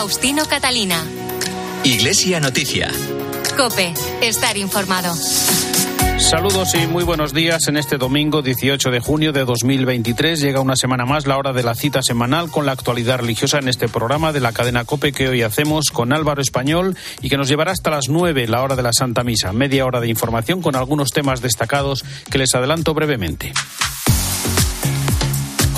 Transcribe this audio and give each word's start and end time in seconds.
Faustino 0.00 0.46
Catalina. 0.46 1.04
Iglesia 1.84 2.40
Noticia. 2.40 2.90
Cope, 3.54 3.92
estar 4.22 4.56
informado. 4.56 5.14
Saludos 6.16 6.74
y 6.74 6.86
muy 6.86 7.04
buenos 7.04 7.34
días. 7.34 7.68
En 7.68 7.76
este 7.76 7.98
domingo 7.98 8.40
18 8.40 8.90
de 8.90 9.00
junio 9.00 9.32
de 9.32 9.44
2023 9.44 10.40
llega 10.40 10.62
una 10.62 10.76
semana 10.76 11.04
más 11.04 11.26
la 11.26 11.36
hora 11.36 11.52
de 11.52 11.62
la 11.62 11.74
cita 11.74 12.00
semanal 12.02 12.50
con 12.50 12.64
la 12.64 12.72
actualidad 12.72 13.18
religiosa 13.18 13.58
en 13.58 13.68
este 13.68 13.88
programa 13.88 14.32
de 14.32 14.40
la 14.40 14.52
cadena 14.52 14.86
Cope 14.86 15.12
que 15.12 15.28
hoy 15.28 15.42
hacemos 15.42 15.90
con 15.90 16.14
Álvaro 16.14 16.40
Español 16.40 16.96
y 17.20 17.28
que 17.28 17.36
nos 17.36 17.48
llevará 17.48 17.72
hasta 17.72 17.90
las 17.90 18.08
9, 18.08 18.48
la 18.48 18.62
hora 18.62 18.76
de 18.76 18.82
la 18.82 18.94
Santa 18.94 19.22
Misa. 19.22 19.52
Media 19.52 19.84
hora 19.84 20.00
de 20.00 20.08
información 20.08 20.62
con 20.62 20.76
algunos 20.76 21.10
temas 21.10 21.42
destacados 21.42 22.06
que 22.30 22.38
les 22.38 22.54
adelanto 22.54 22.94
brevemente. 22.94 23.52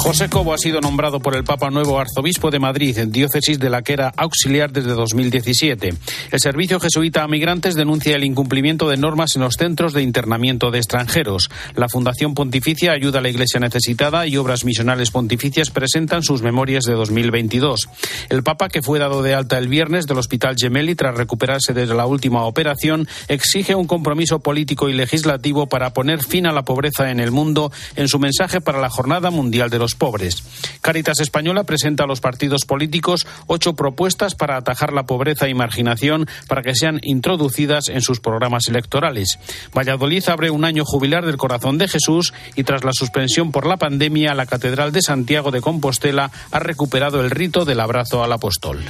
José 0.03 0.29
Cobo 0.29 0.53
ha 0.53 0.59
sido 0.59 0.81
nombrado 0.81 1.21
por 1.21 1.37
el 1.37 1.45
Papa 1.45 1.71
nuevo 1.71 2.01
arzobispo 2.01 2.51
de 2.51 2.59
Madrid, 2.59 2.99
en 2.99 3.13
diócesis 3.13 3.61
de 3.61 3.71
la 3.71 3.83
que 3.83 3.93
era 3.93 4.13
auxiliar 4.17 4.73
desde 4.73 4.95
2017. 4.95 5.95
El 6.33 6.41
Servicio 6.41 6.81
Jesuita 6.81 7.23
a 7.23 7.29
Migrantes 7.29 7.77
denuncia 7.77 8.17
el 8.17 8.25
incumplimiento 8.25 8.89
de 8.89 8.97
normas 8.97 9.37
en 9.37 9.43
los 9.43 9.55
centros 9.55 9.93
de 9.93 10.03
internamiento 10.03 10.73
de 10.73 10.79
extranjeros. 10.79 11.51
La 11.77 11.89
Fundación 11.89 12.35
Pontificia 12.35 12.91
Ayuda 12.91 13.21
a 13.21 13.23
la 13.23 13.29
Iglesia 13.29 13.61
Necesitada 13.61 14.27
y 14.27 14.37
Obras 14.37 14.65
Misionales 14.65 15.13
Pontificias 15.13 15.71
presentan 15.71 16.25
sus 16.25 16.43
memorias 16.43 16.83
de 16.83 16.95
2022. 16.95 17.89
El 18.29 18.43
Papa, 18.43 18.71
que 18.71 18.83
fue 18.83 18.99
dado 18.99 19.23
de 19.23 19.35
alta 19.35 19.57
el 19.57 19.69
viernes 19.69 20.09
del 20.09 20.19
Hospital 20.19 20.57
Gemelli 20.59 20.97
tras 20.97 21.17
recuperarse 21.17 21.75
desde 21.75 21.95
la 21.95 22.07
última 22.07 22.45
operación, 22.45 23.07
exige 23.29 23.77
un 23.77 23.87
compromiso 23.87 24.41
político 24.41 24.89
y 24.89 24.95
legislativo 24.95 25.69
para 25.69 25.93
poner 25.93 26.25
fin 26.25 26.49
a 26.49 26.53
la 26.53 26.65
pobreza 26.65 27.13
en 27.13 27.21
el 27.21 27.31
mundo 27.31 27.71
en 27.95 28.09
su 28.09 28.19
mensaje 28.19 28.61
para 28.61 28.81
la 28.81 28.91
Jornada 28.91 29.31
Mundial 29.31 29.71
de 29.71 29.79
los 29.79 29.92
pobres. 29.95 30.43
Caritas 30.81 31.21
Española 31.21 31.65
presenta 31.65 32.05
a 32.05 32.07
los 32.07 32.21
partidos 32.21 32.65
políticos 32.65 33.27
ocho 33.47 33.75
propuestas 33.75 34.35
para 34.35 34.57
atajar 34.57 34.93
la 34.93 35.05
pobreza 35.05 35.49
y 35.49 35.55
marginación 35.55 36.27
para 36.49 36.63
que 36.63 36.75
sean 36.75 37.01
introducidas 37.03 37.89
en 37.89 38.03
sus 38.03 38.21
programas 38.21 38.69
electorales. 38.69 39.39
Valladolid 39.77 40.29
abre 40.29 40.51
un 40.51 40.65
año 40.65 40.85
jubilar 40.85 41.27
del 41.27 41.37
Corazón 41.37 41.79
de 41.79 41.89
Jesús 41.89 42.33
y 42.55 42.65
tras 42.65 42.85
la 42.85 42.93
suspensión 42.93 43.53
por 43.53 43.67
la 43.67 43.77
pandemia, 43.77 44.35
la 44.35 44.47
Catedral 44.47 44.93
de 44.93 45.03
Santiago 45.03 45.51
de 45.51 45.61
Compostela 45.61 46.31
ha 46.51 46.59
recuperado 46.59 47.21
el 47.21 47.31
rito 47.31 47.65
del 47.65 47.81
abrazo 47.81 48.23
al 48.23 48.33
apóstol. 48.33 48.81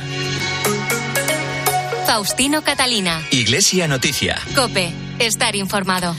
Faustino 2.06 2.62
Catalina. 2.62 3.22
Iglesia 3.30 3.88
Noticia. 3.88 4.38
Cope, 4.54 4.92
estar 5.18 5.56
informado. 5.56 6.14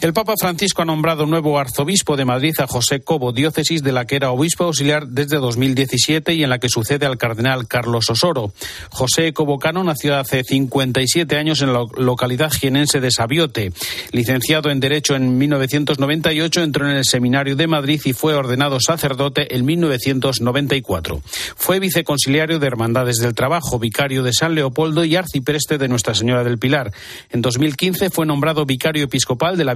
El 0.00 0.14
Papa 0.14 0.32
Francisco 0.40 0.80
ha 0.80 0.86
nombrado 0.86 1.26
nuevo 1.26 1.58
arzobispo 1.58 2.16
de 2.16 2.24
Madrid 2.24 2.54
a 2.58 2.66
José 2.66 3.00
Cobo, 3.00 3.32
diócesis 3.32 3.82
de 3.82 3.92
la 3.92 4.06
que 4.06 4.16
era 4.16 4.30
obispo 4.30 4.64
auxiliar 4.64 5.06
desde 5.06 5.36
2017 5.36 6.32
y 6.32 6.42
en 6.42 6.48
la 6.48 6.58
que 6.58 6.70
sucede 6.70 7.04
al 7.04 7.18
cardenal 7.18 7.68
Carlos 7.68 8.08
Osoro. 8.08 8.54
José 8.88 9.34
Cobo 9.34 9.58
Cano 9.58 9.84
nació 9.84 10.16
hace 10.16 10.42
57 10.42 11.36
años 11.36 11.60
en 11.60 11.74
la 11.74 11.84
localidad 11.98 12.50
jienense 12.50 13.00
de 13.00 13.10
Sabiote. 13.10 13.72
Licenciado 14.12 14.70
en 14.70 14.80
Derecho 14.80 15.16
en 15.16 15.36
1998, 15.36 16.62
entró 16.62 16.88
en 16.88 16.96
el 16.96 17.04
Seminario 17.04 17.54
de 17.54 17.66
Madrid 17.66 18.00
y 18.06 18.14
fue 18.14 18.32
ordenado 18.32 18.80
sacerdote 18.80 19.54
en 19.54 19.66
1994. 19.66 21.20
Fue 21.56 21.78
viceconciliario 21.78 22.58
de 22.58 22.66
Hermandades 22.66 23.16
del 23.16 23.34
Trabajo, 23.34 23.78
vicario 23.78 24.22
de 24.22 24.32
San 24.32 24.54
Leopoldo 24.54 25.04
y 25.04 25.16
arcipreste 25.16 25.76
de 25.76 25.88
Nuestra 25.88 26.14
Señora 26.14 26.42
del 26.42 26.58
Pilar. 26.58 26.90
En 27.28 27.42
2015 27.42 28.08
fue 28.08 28.24
nombrado 28.24 28.64
vicario 28.64 29.04
episcopal 29.04 29.58
de 29.58 29.64
la 29.66 29.74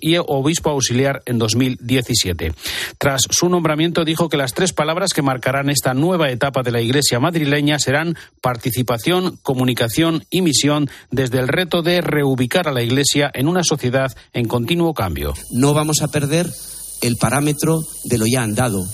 Y 0.00 0.16
obispo 0.16 0.70
auxiliar 0.70 1.22
en 1.26 1.38
2017. 1.38 2.52
Tras 2.98 3.22
su 3.30 3.48
nombramiento 3.48 4.04
dijo 4.04 4.28
que 4.28 4.36
las 4.36 4.54
tres 4.54 4.72
palabras 4.72 5.12
que 5.12 5.22
marcarán 5.22 5.70
esta 5.70 5.94
nueva 5.94 6.30
etapa 6.30 6.62
de 6.62 6.72
la 6.72 6.80
Iglesia 6.80 7.20
madrileña 7.20 7.78
serán 7.78 8.16
participación, 8.40 9.38
comunicación 9.42 10.24
y 10.30 10.42
misión 10.42 10.88
desde 11.10 11.38
el 11.38 11.48
reto 11.48 11.82
de 11.82 12.00
reubicar 12.00 12.68
a 12.68 12.72
la 12.72 12.82
Iglesia 12.82 13.30
en 13.34 13.48
una 13.48 13.62
sociedad 13.62 14.12
en 14.32 14.48
continuo 14.48 14.94
cambio. 14.94 15.34
No 15.52 15.74
vamos 15.74 16.02
a 16.02 16.08
perder 16.08 16.50
el 17.02 17.16
parámetro 17.16 17.82
de 18.04 18.18
lo 18.18 18.24
ya 18.26 18.42
andado, 18.42 18.84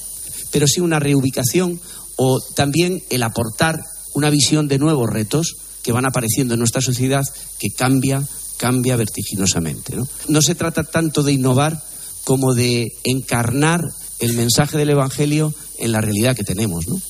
pero 0.52 0.66
sí 0.66 0.80
una 0.80 0.98
reubicación 0.98 1.80
o 2.16 2.41
también 2.56 3.00
el 3.10 3.22
aportar 3.22 3.80
una 4.14 4.30
visión 4.30 4.69
de 4.69 4.78
nuevos 4.78 5.08
retos 5.08 5.56
que 5.82 5.92
van 5.92 6.06
apareciendo 6.06 6.54
en 6.54 6.60
nuestra 6.60 6.82
sociedad 6.82 7.22
que 7.58 7.70
cambia 7.70 8.22
cambia 8.60 8.94
vertiginosamente. 8.94 9.97
¿no? 9.97 10.06
no 10.28 10.43
se 10.43 10.54
trata 10.54 10.84
tanto 10.84 11.22
de 11.22 11.32
innovar 11.32 11.78
como 12.25 12.53
de 12.53 12.93
encarnar 13.04 13.81
el 14.21 14.34
mensaje 14.34 14.76
del 14.76 14.91
Evangelio 14.91 15.54
en 15.78 15.93
la 15.93 16.03
realidad 16.03 16.37
que 16.37 16.44
tenemos. 16.44 16.87
¿no? 16.87 17.00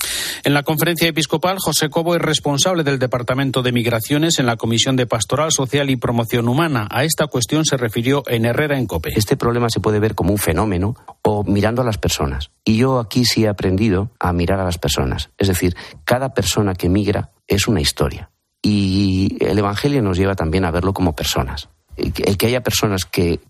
En 0.45 0.55
la 0.55 0.63
conferencia 0.63 1.09
episcopal, 1.09 1.59
José 1.59 1.91
Cobo 1.91 2.15
es 2.15 2.23
responsable 2.23 2.85
del 2.85 3.01
Departamento 3.01 3.63
de 3.63 3.73
Migraciones 3.73 4.39
en 4.39 4.47
la 4.47 4.55
Comisión 4.55 4.95
de 4.95 5.09
Pastoral 5.09 5.51
Social 5.51 5.91
y 5.91 5.97
Promoción 5.97 6.47
Humana. 6.47 6.87
A 6.89 7.03
esta 7.03 7.27
cuestión 7.27 7.65
se 7.65 7.77
refirió 7.77 8.23
en 8.29 8.45
Herrera 8.45 8.79
en 8.79 8.87
Cope. 8.87 9.11
Este 9.17 9.37
problema 9.37 9.71
se 9.71 9.81
puede 9.81 9.99
ver 9.99 10.15
como 10.15 10.31
un 10.31 10.39
fenómeno 10.39 10.95
o 11.23 11.43
mirando 11.43 11.83
a 11.83 11.85
las 11.85 11.99
personas. 11.99 12.53
Y 12.65 12.77
yo 12.77 13.01
aquí 13.01 13.25
sí 13.25 13.43
he 13.43 13.49
aprendido 13.49 14.13
a 14.21 14.33
mirar 14.33 14.61
a 14.61 14.65
las 14.65 14.79
personas. 14.79 15.31
Es 15.37 15.49
decir, 15.49 15.75
cada 16.05 16.33
persona 16.33 16.75
que 16.75 16.89
migra 16.89 17.33
es 17.49 17.67
una 17.67 17.81
historia. 17.81 18.31
Y 18.63 19.37
el 19.41 19.59
Evangelio 19.59 20.03
nos 20.03 20.19
lleva 20.19 20.35
también 20.35 20.65
a 20.65 20.71
verlo 20.71 20.93
como 20.93 21.15
personas. 21.15 21.69
El 21.97 22.37
que 22.37 22.47
haya 22.47 22.63
personas 22.63 23.05
que, 23.05 23.41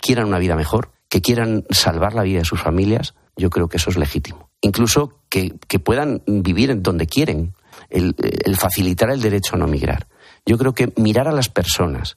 quieran 0.00 0.26
una 0.26 0.38
vida 0.38 0.56
mejor, 0.56 0.90
que 1.08 1.20
quieran 1.20 1.64
salvar 1.70 2.14
la 2.14 2.22
vida 2.22 2.40
de 2.40 2.44
sus 2.44 2.60
familias, 2.60 3.14
yo 3.36 3.50
creo 3.50 3.68
que 3.68 3.76
eso 3.76 3.90
es 3.90 3.96
legítimo. 3.96 4.50
Incluso 4.60 5.20
que, 5.28 5.54
puedan 5.82 6.22
vivir 6.26 6.70
en 6.70 6.82
donde 6.82 7.06
quieren, 7.06 7.54
el, 7.90 8.14
facilitar 8.56 9.10
el 9.10 9.20
derecho 9.20 9.56
a 9.56 9.58
no 9.58 9.66
migrar. 9.66 10.06
Yo 10.46 10.58
creo 10.58 10.74
que 10.74 10.92
mirar 10.96 11.28
a 11.28 11.32
las 11.32 11.48
personas 11.48 12.16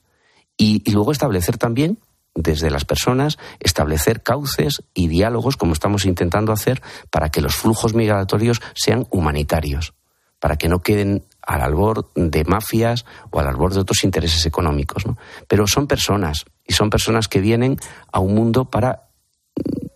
y, 0.56 0.82
y 0.84 0.92
luego 0.92 1.12
establecer 1.12 1.58
también 1.58 1.98
desde 2.34 2.70
las 2.70 2.84
personas, 2.84 3.38
establecer 3.58 4.22
cauces 4.22 4.82
y 4.94 5.08
diálogos, 5.08 5.56
como 5.56 5.72
estamos 5.72 6.04
intentando 6.04 6.52
hacer, 6.52 6.80
para 7.10 7.30
que 7.30 7.40
los 7.40 7.56
flujos 7.56 7.94
migratorios 7.94 8.60
sean 8.74 9.06
humanitarios, 9.10 9.94
para 10.38 10.56
que 10.56 10.68
no 10.68 10.80
queden 10.80 11.24
al 11.48 11.62
albor 11.62 12.10
de 12.14 12.44
mafias 12.44 13.06
o 13.30 13.40
al 13.40 13.48
albor 13.48 13.72
de 13.72 13.80
otros 13.80 14.04
intereses 14.04 14.44
económicos. 14.44 15.06
¿no? 15.06 15.16
Pero 15.48 15.66
son 15.66 15.86
personas 15.86 16.44
y 16.66 16.74
son 16.74 16.90
personas 16.90 17.26
que 17.26 17.40
vienen 17.40 17.78
a 18.12 18.20
un 18.20 18.34
mundo 18.34 18.66
para 18.66 19.08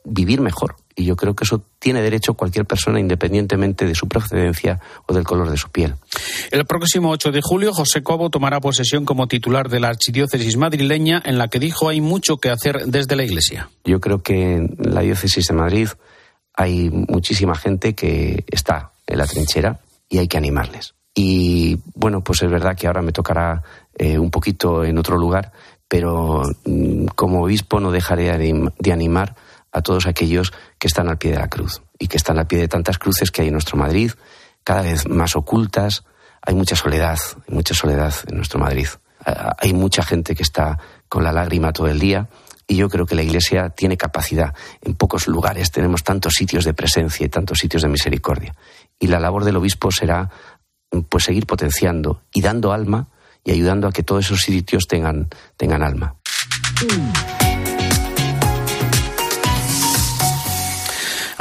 vivir 0.02 0.40
mejor. 0.40 0.76
Y 0.96 1.04
yo 1.04 1.14
creo 1.14 1.34
que 1.34 1.44
eso 1.44 1.62
tiene 1.78 2.00
derecho 2.00 2.34
cualquier 2.34 2.64
persona 2.64 3.00
independientemente 3.00 3.84
de 3.84 3.94
su 3.94 4.08
procedencia 4.08 4.80
o 5.06 5.12
del 5.12 5.24
color 5.24 5.50
de 5.50 5.58
su 5.58 5.68
piel. 5.68 5.94
El 6.50 6.64
próximo 6.64 7.10
8 7.10 7.30
de 7.32 7.40
julio, 7.42 7.74
José 7.74 8.02
Cobo 8.02 8.30
tomará 8.30 8.58
posesión 8.60 9.04
como 9.04 9.28
titular 9.28 9.68
de 9.68 9.80
la 9.80 9.88
Archidiócesis 9.88 10.56
madrileña, 10.56 11.22
en 11.24 11.36
la 11.36 11.48
que 11.48 11.58
dijo 11.58 11.90
hay 11.90 12.00
mucho 12.00 12.38
que 12.38 12.48
hacer 12.48 12.86
desde 12.86 13.14
la 13.14 13.24
Iglesia. 13.24 13.68
Yo 13.84 14.00
creo 14.00 14.22
que 14.22 14.56
en 14.56 14.76
la 14.78 15.02
Diócesis 15.02 15.46
de 15.48 15.54
Madrid 15.54 15.88
hay 16.54 16.88
muchísima 16.90 17.54
gente 17.54 17.94
que 17.94 18.44
está 18.48 18.92
en 19.06 19.18
la 19.18 19.26
trinchera 19.26 19.80
y 20.08 20.18
hay 20.18 20.28
que 20.28 20.38
animarles. 20.38 20.94
Y 21.14 21.78
bueno, 21.94 22.22
pues 22.24 22.42
es 22.42 22.50
verdad 22.50 22.76
que 22.76 22.86
ahora 22.86 23.02
me 23.02 23.12
tocará 23.12 23.62
eh, 23.94 24.18
un 24.18 24.30
poquito 24.30 24.84
en 24.84 24.98
otro 24.98 25.18
lugar, 25.18 25.52
pero 25.86 26.42
mm, 26.64 27.06
como 27.14 27.42
obispo 27.42 27.80
no 27.80 27.90
dejaré 27.90 28.36
de 28.78 28.92
animar 28.92 29.36
a 29.72 29.82
todos 29.82 30.06
aquellos 30.06 30.52
que 30.78 30.86
están 30.86 31.08
al 31.08 31.18
pie 31.18 31.32
de 31.32 31.38
la 31.38 31.48
cruz 31.48 31.82
y 31.98 32.08
que 32.08 32.18
están 32.18 32.38
al 32.38 32.46
pie 32.46 32.58
de 32.58 32.68
tantas 32.68 32.98
cruces 32.98 33.30
que 33.30 33.42
hay 33.42 33.48
en 33.48 33.54
nuestro 33.54 33.76
Madrid, 33.76 34.12
cada 34.62 34.82
vez 34.82 35.08
más 35.08 35.34
ocultas. 35.34 36.04
Hay 36.42 36.54
mucha 36.54 36.76
soledad, 36.76 37.18
mucha 37.48 37.74
soledad 37.74 38.14
en 38.28 38.36
nuestro 38.36 38.58
Madrid. 38.58 38.88
Hay 39.58 39.72
mucha 39.72 40.02
gente 40.02 40.34
que 40.34 40.42
está 40.42 40.78
con 41.08 41.22
la 41.22 41.32
lágrima 41.32 41.72
todo 41.72 41.86
el 41.86 42.00
día 42.00 42.28
y 42.66 42.76
yo 42.76 42.88
creo 42.88 43.06
que 43.06 43.14
la 43.14 43.22
Iglesia 43.22 43.70
tiene 43.70 43.96
capacidad. 43.96 44.54
En 44.80 44.94
pocos 44.94 45.28
lugares 45.28 45.70
tenemos 45.70 46.02
tantos 46.02 46.34
sitios 46.34 46.64
de 46.64 46.74
presencia 46.74 47.26
y 47.26 47.28
tantos 47.28 47.58
sitios 47.58 47.82
de 47.82 47.88
misericordia. 47.88 48.54
Y 48.98 49.06
la 49.06 49.20
labor 49.20 49.44
del 49.44 49.56
obispo 49.56 49.90
será 49.92 50.30
pues 51.08 51.24
seguir 51.24 51.46
potenciando 51.46 52.22
y 52.32 52.42
dando 52.42 52.72
alma 52.72 53.08
y 53.44 53.50
ayudando 53.50 53.88
a 53.88 53.92
que 53.92 54.02
todos 54.02 54.26
esos 54.26 54.40
sitios 54.40 54.86
tengan, 54.86 55.28
tengan 55.56 55.82
alma. 55.82 56.16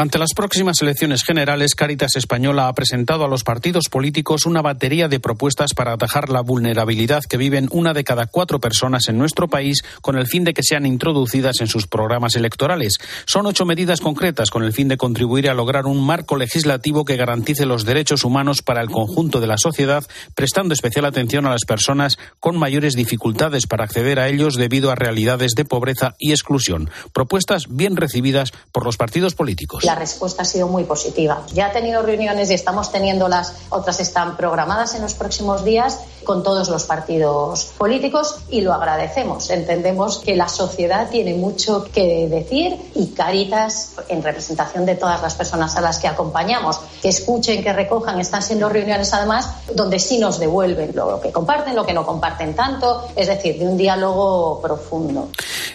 Ante 0.02 0.18
las 0.18 0.34
próximas 0.36 0.82
elecciones 0.82 1.24
generales, 1.24 1.76
Caritas 1.76 2.16
Española 2.16 2.68
ha 2.68 2.74
presentado 2.74 3.24
a 3.24 3.28
los 3.28 3.44
partidos 3.44 3.88
políticos 3.88 4.48
una 4.48 4.64
batería 4.64 5.08
de 5.08 5.20
propuestas 5.20 5.76
para 5.76 5.94
atajar 5.94 6.30
la 6.30 6.42
vulnerabilidad 6.42 7.24
que 7.24 7.38
viven 7.38 7.68
una 7.70 7.94
de 7.94 8.04
cada 8.04 8.26
cuatro 8.26 8.60
personas 8.60 9.10
en 9.10 9.20
nuestro 9.20 9.48
país 9.48 9.84
con 10.02 10.18
el 10.18 10.26
fin 10.26 10.44
de 10.44 10.56
que 10.56 10.64
sean 10.64 10.88
introducidas 10.88 11.62
en 11.62 11.68
sus 11.68 11.86
programas 11.86 12.36
electorales. 12.36 12.98
Son 13.28 13.46
ocho 13.46 13.64
medidas 13.64 14.02
concretas 14.02 14.50
con 14.50 14.64
el 14.64 14.74
fin 14.74 14.88
de 14.88 14.98
contribuir 14.98 15.48
a 15.48 15.54
lograr 15.54 15.86
un 15.86 16.04
marco 16.04 16.36
legislativo 16.36 17.06
que 17.06 17.16
garantice 17.16 17.68
los 17.68 17.86
derechos 17.86 18.24
humanos 18.24 18.64
para 18.64 18.82
el 18.82 18.90
conjunto 18.90 19.40
de 19.40 19.46
la 19.46 19.60
sociedad, 19.60 20.04
prestando 20.34 20.74
especial 20.74 21.06
atención 21.06 21.46
a 21.46 21.52
las 21.52 21.66
personas 21.66 22.18
con 22.40 22.58
mayores 22.58 22.96
dificultades 22.96 23.68
para 23.68 23.84
acceder 23.84 24.20
a 24.20 24.30
ellos 24.30 24.56
debido 24.56 24.90
a 24.90 24.96
realidades 24.96 25.52
de 25.52 25.66
pobreza 25.66 26.16
y 26.18 26.32
exclusión. 26.32 26.90
Propuestas 27.14 27.68
bien 27.70 27.98
recibidas 27.98 28.52
por 28.72 28.84
los 28.84 28.98
partidos 28.98 29.36
políticos 29.36 29.91
la 29.92 29.96
respuesta 29.96 30.44
ha 30.44 30.46
sido 30.46 30.70
muy 30.70 30.86
positiva. 30.86 31.44
Ya 31.54 31.66
ha 31.68 31.72
tenido 31.74 32.02
reuniones 32.02 32.50
y 32.50 32.54
estamos 32.54 32.94
teniéndolas, 32.94 33.56
otras 33.70 34.00
están 34.00 34.38
programadas 34.38 34.96
en 34.96 35.02
los 35.02 35.16
próximos 35.16 35.66
días 35.66 36.00
con 36.24 36.44
todos 36.44 36.70
los 36.70 36.86
partidos 36.86 37.72
políticos 37.78 38.40
y 38.50 38.62
lo 38.62 38.74
agradecemos. 38.74 39.50
Entendemos 39.50 40.20
que 40.20 40.36
la 40.36 40.48
sociedad 40.48 41.10
tiene 41.10 41.34
mucho 41.34 41.86
que 41.92 42.28
decir 42.28 42.78
y 42.96 43.08
Caritas, 43.08 43.96
en 44.10 44.24
representación 44.24 44.86
de 44.86 44.96
todas 44.96 45.22
las 45.22 45.36
personas 45.36 45.76
a 45.76 45.82
las 45.82 46.00
que 46.00 46.08
acompañamos, 46.08 46.80
que 47.02 47.10
escuchen, 47.10 47.64
que 47.64 47.74
recojan, 47.74 48.20
están 48.20 48.42
siendo 48.42 48.70
reuniones 48.70 49.14
además 49.14 49.50
donde 49.76 50.00
sí 50.00 50.18
nos 50.18 50.40
devuelven 50.40 50.92
lo 50.96 51.20
que 51.22 51.32
comparten, 51.32 51.76
lo 51.76 51.86
que 51.86 51.94
no 51.94 52.06
comparten 52.06 52.56
tanto, 52.56 53.08
es 53.16 53.28
decir, 53.28 53.58
de 53.58 53.68
un 53.68 53.78
diálogo 53.78 54.62
profundo. 54.62 55.30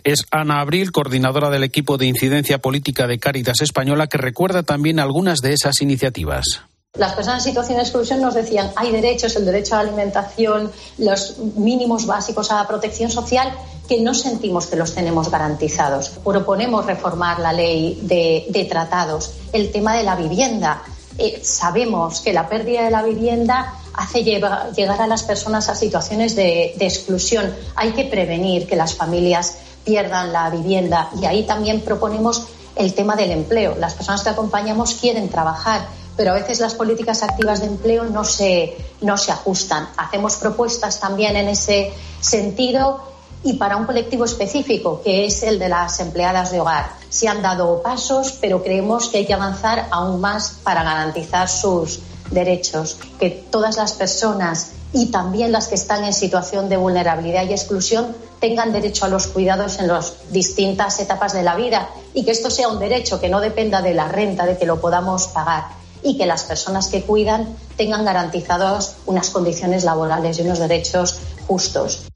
Es 0.05 0.25
Ana 0.31 0.61
Abril, 0.61 0.93
coordinadora 0.93 1.51
del 1.51 1.65
equipo 1.65 1.99
de 1.99 2.07
incidencia 2.07 2.59
política 2.59 3.07
de 3.07 3.19
Caritas 3.19 3.61
Española, 3.61 4.07
que 4.07 4.19
recuerda 4.19 4.63
también 4.63 5.01
algunas 5.01 5.41
de 5.41 5.53
esas 5.53 5.81
iniciativas. 5.81 6.63
Las 6.99 7.13
personas 7.13 7.45
en 7.45 7.53
situación 7.53 7.77
de 7.77 7.83
exclusión 7.83 8.21
nos 8.21 8.35
decían 8.35 8.73
hay 8.77 8.91
derechos, 8.91 9.37
el 9.37 9.45
derecho 9.45 9.75
a 9.75 9.83
la 9.83 9.89
alimentación, 9.89 10.73
los 10.99 11.39
mínimos 11.57 12.07
básicos 12.07 12.51
a 12.51 12.57
la 12.57 12.67
protección 12.67 13.11
social 13.11 13.53
que 13.87 14.01
no 14.01 14.15
sentimos 14.15 14.67
que 14.67 14.77
los 14.77 14.95
tenemos 14.95 15.31
garantizados. 15.31 16.11
Proponemos 16.25 16.87
reformar 16.87 17.39
la 17.39 17.53
ley 17.53 18.01
de, 18.03 18.67
tratados, 18.69 19.33
el 19.53 19.71
tema 19.71 19.95
de 19.95 20.03
la 20.03 20.17
vivienda. 20.17 20.83
Eh, 21.19 21.41
sabemos 21.43 22.21
que 22.21 22.33
la 22.33 22.49
pérdida 22.49 22.83
de 22.83 22.91
la 22.91 23.03
vivienda 23.03 23.75
hace 23.95 24.25
llegar 24.25 25.01
a 25.01 25.07
las 25.07 25.23
personas 25.23 25.69
a 25.69 25.75
situaciones 25.75 26.35
de, 26.35 26.75
de 26.77 26.87
exclusión. 26.87 27.55
Hay 27.75 27.93
que 27.93 28.05
prevenir 28.05 28.67
que 28.67 28.77
las 28.77 28.95
familias 28.95 29.59
pierdan 29.85 30.33
la 30.33 30.51
vivienda 30.51 31.11
y 31.21 31.27
ahí 31.27 31.45
también 31.45 31.81
proponemos 31.81 32.49
el 32.75 32.93
tema 32.95 33.17
del 33.17 33.31
empleo. 33.31 33.77
Las 33.79 33.95
personas 33.95 34.23
que 34.23 34.31
acompañamos 34.31 34.95
quieren 34.95 35.29
trabajar 35.29 35.87
pero 36.17 36.31
a 36.31 36.35
veces 36.35 36.61
las 36.61 36.75
políticas 36.75 37.23
activas 37.23 37.61
de 37.61 37.67
empleo 37.67 38.05
no 38.05 38.25
se, 38.25 38.77
no 39.03 39.17
se 39.17 39.33
ajustan. 39.33 39.89
Hacemos 39.97 40.37
propuestas 40.37 40.99
también 40.99 41.37
en 41.37 41.49
ese 41.49 41.93
sentido 42.21 43.03
y 43.43 43.55
para 43.55 43.77
un 43.77 43.85
colectivo 43.85 44.25
específico, 44.25 45.03
que 45.05 45.27
es 45.27 45.43
el 45.43 45.59
de 45.59 45.69
las 45.69 46.01
empleadas 46.01 46.51
de 46.51 46.61
hogar. 46.61 46.91
Se 47.11 47.29
han 47.29 47.43
dado 47.43 47.83
pasos, 47.83 48.39
pero 48.41 48.63
creemos 48.63 49.09
que 49.09 49.19
hay 49.19 49.27
que 49.27 49.35
avanzar 49.35 49.87
aún 49.91 50.21
más 50.21 50.57
para 50.63 50.83
garantizar 50.83 51.49
sus 51.49 52.01
derechos, 52.31 52.99
que 53.21 53.31
todas 53.31 53.77
las 53.77 53.93
personas 53.93 54.73
y 54.93 55.07
también 55.07 55.53
las 55.53 55.69
que 55.69 55.75
están 55.75 56.05
en 56.05 56.13
situación 56.13 56.69
de 56.69 56.77
vulnerabilidad 56.77 57.45
y 57.45 57.53
exclusión 57.53 58.17
tengan 58.41 58.73
derecho 58.73 59.05
a 59.05 59.09
los 59.09 59.29
cuidados 59.29 59.79
en 59.79 59.89
las 59.89 60.15
distintas 60.31 60.99
etapas 60.99 61.33
de 61.33 61.43
la 61.43 61.55
vida 61.55 61.89
y 62.15 62.25
que 62.25 62.31
esto 62.31 62.51
sea 62.51 62.69
un 62.69 62.79
derecho 62.79 63.21
que 63.21 63.29
no 63.29 63.41
dependa 63.41 63.83
de 63.83 63.95
la 63.95 64.09
renta, 64.09 64.47
de 64.47 64.57
que 64.57 64.67
lo 64.67 64.81
podamos 64.81 65.29
pagar 65.29 65.86
y 66.07 66.17
que 66.17 66.25
las 66.25 66.45
personas 66.45 66.87
que 66.89 67.03
cuidan 67.03 67.57
tengan 67.77 68.05
garantizados 68.05 68.95
unas 69.07 69.31
condiciones 69.31 69.83
laborales 69.83 70.39
y 70.39 70.43
unos 70.43 70.61
derechos 70.61 71.19
justos. 71.49 72.07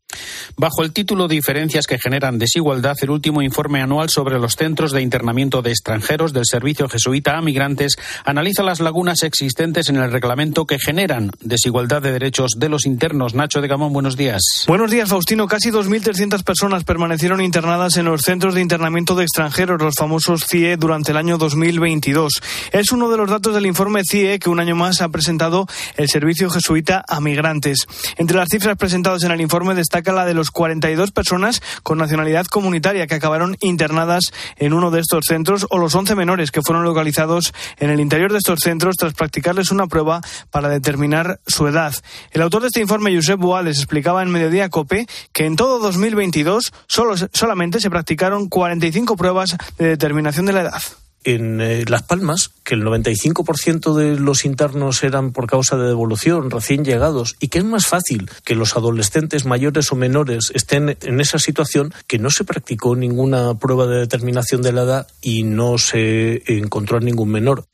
Bajo 0.60 0.82
el 0.82 0.92
título 0.92 1.26
Diferencias 1.26 1.86
que 1.86 1.98
generan 1.98 2.38
desigualdad, 2.38 2.94
el 3.00 3.08
último 3.08 3.40
informe 3.40 3.80
anual 3.80 4.10
sobre 4.10 4.38
los 4.38 4.56
centros 4.56 4.92
de 4.92 5.00
internamiento 5.00 5.62
de 5.62 5.70
extranjeros 5.70 6.34
del 6.34 6.44
Servicio 6.44 6.86
Jesuita 6.86 7.38
a 7.38 7.40
Migrantes 7.40 7.96
analiza 8.26 8.62
las 8.62 8.78
lagunas 8.80 9.22
existentes 9.22 9.88
en 9.88 9.96
el 9.96 10.12
reglamento 10.12 10.66
que 10.66 10.78
generan 10.78 11.30
desigualdad 11.40 12.02
de 12.02 12.12
derechos 12.12 12.50
de 12.58 12.68
los 12.68 12.84
internos. 12.84 13.32
Nacho 13.32 13.62
de 13.62 13.68
Gamón, 13.68 13.94
buenos 13.94 14.18
días. 14.18 14.66
Buenos 14.66 14.90
días, 14.90 15.08
Faustino. 15.08 15.46
Casi 15.46 15.70
2.300 15.70 16.44
personas 16.44 16.84
permanecieron 16.84 17.40
internadas 17.40 17.96
en 17.96 18.04
los 18.04 18.20
centros 18.20 18.54
de 18.54 18.60
internamiento 18.60 19.14
de 19.14 19.22
extranjeros, 19.22 19.80
los 19.80 19.94
famosos 19.94 20.44
CIE, 20.46 20.76
durante 20.76 21.12
el 21.12 21.16
año 21.16 21.38
2022. 21.38 22.34
Es 22.72 22.92
uno 22.92 23.08
de 23.08 23.16
los 23.16 23.30
datos 23.30 23.54
del 23.54 23.64
informe 23.64 24.02
CIE 24.04 24.38
que 24.38 24.50
un 24.50 24.60
año 24.60 24.76
más 24.76 25.00
ha 25.00 25.08
presentado 25.08 25.66
el 25.96 26.10
Servicio 26.10 26.50
Jesuita 26.50 27.02
a 27.08 27.18
Migrantes. 27.22 27.86
Entre 28.18 28.36
las 28.36 28.50
cifras 28.50 28.76
presentadas 28.76 29.22
en 29.22 29.30
el 29.30 29.40
informe 29.40 29.74
destaca 29.74 30.12
la 30.12 30.26
de 30.26 30.34
los 30.34 30.49
42 30.50 31.10
personas 31.12 31.62
con 31.82 31.98
nacionalidad 31.98 32.46
comunitaria 32.46 33.06
que 33.06 33.14
acabaron 33.14 33.56
internadas 33.60 34.24
en 34.56 34.72
uno 34.72 34.90
de 34.90 35.00
estos 35.00 35.24
centros 35.26 35.66
o 35.70 35.78
los 35.78 35.94
11 35.94 36.14
menores 36.14 36.50
que 36.50 36.62
fueron 36.62 36.84
localizados 36.84 37.52
en 37.78 37.90
el 37.90 38.00
interior 38.00 38.32
de 38.32 38.38
estos 38.38 38.60
centros 38.60 38.96
tras 38.96 39.14
practicarles 39.14 39.70
una 39.70 39.86
prueba 39.86 40.20
para 40.50 40.68
determinar 40.68 41.40
su 41.46 41.66
edad. 41.66 41.94
El 42.32 42.42
autor 42.42 42.62
de 42.62 42.68
este 42.68 42.80
informe, 42.80 43.14
Josep 43.14 43.38
Boales, 43.38 43.78
explicaba 43.78 44.22
en 44.22 44.30
Mediodía 44.30 44.68
Cope 44.68 45.06
que 45.32 45.46
en 45.46 45.56
todo 45.56 45.78
2022 45.78 46.72
solo, 46.86 47.14
solamente 47.32 47.80
se 47.80 47.90
practicaron 47.90 48.48
45 48.48 49.16
pruebas 49.16 49.56
de 49.78 49.88
determinación 49.88 50.46
de 50.46 50.52
la 50.52 50.62
edad 50.62 50.82
en 51.24 51.60
eh, 51.60 51.84
Las 51.88 52.02
Palmas, 52.02 52.50
que 52.64 52.74
el 52.74 52.84
95% 52.84 53.94
de 53.94 54.18
los 54.18 54.44
internos 54.44 55.02
eran 55.02 55.32
por 55.32 55.46
causa 55.46 55.76
de 55.76 55.86
devolución, 55.86 56.50
recién 56.50 56.84
llegados, 56.84 57.36
y 57.40 57.48
que 57.48 57.58
es 57.58 57.64
más 57.64 57.86
fácil 57.86 58.30
que 58.44 58.54
los 58.54 58.76
adolescentes 58.76 59.44
mayores 59.44 59.92
o 59.92 59.96
menores 59.96 60.50
estén 60.54 60.96
en 61.02 61.20
esa 61.20 61.38
situación 61.38 61.92
que 62.06 62.18
no 62.18 62.30
se 62.30 62.44
practicó 62.44 62.96
ninguna 62.96 63.54
prueba 63.54 63.86
de 63.86 63.98
determinación 63.98 64.62
de 64.62 64.72
la 64.72 64.82
edad 64.82 65.06
y 65.20 65.42
no 65.42 65.78
se 65.78 66.42
encontró 66.46 66.98
a 66.98 67.00
ningún 67.00 67.30
menor. 67.30 67.64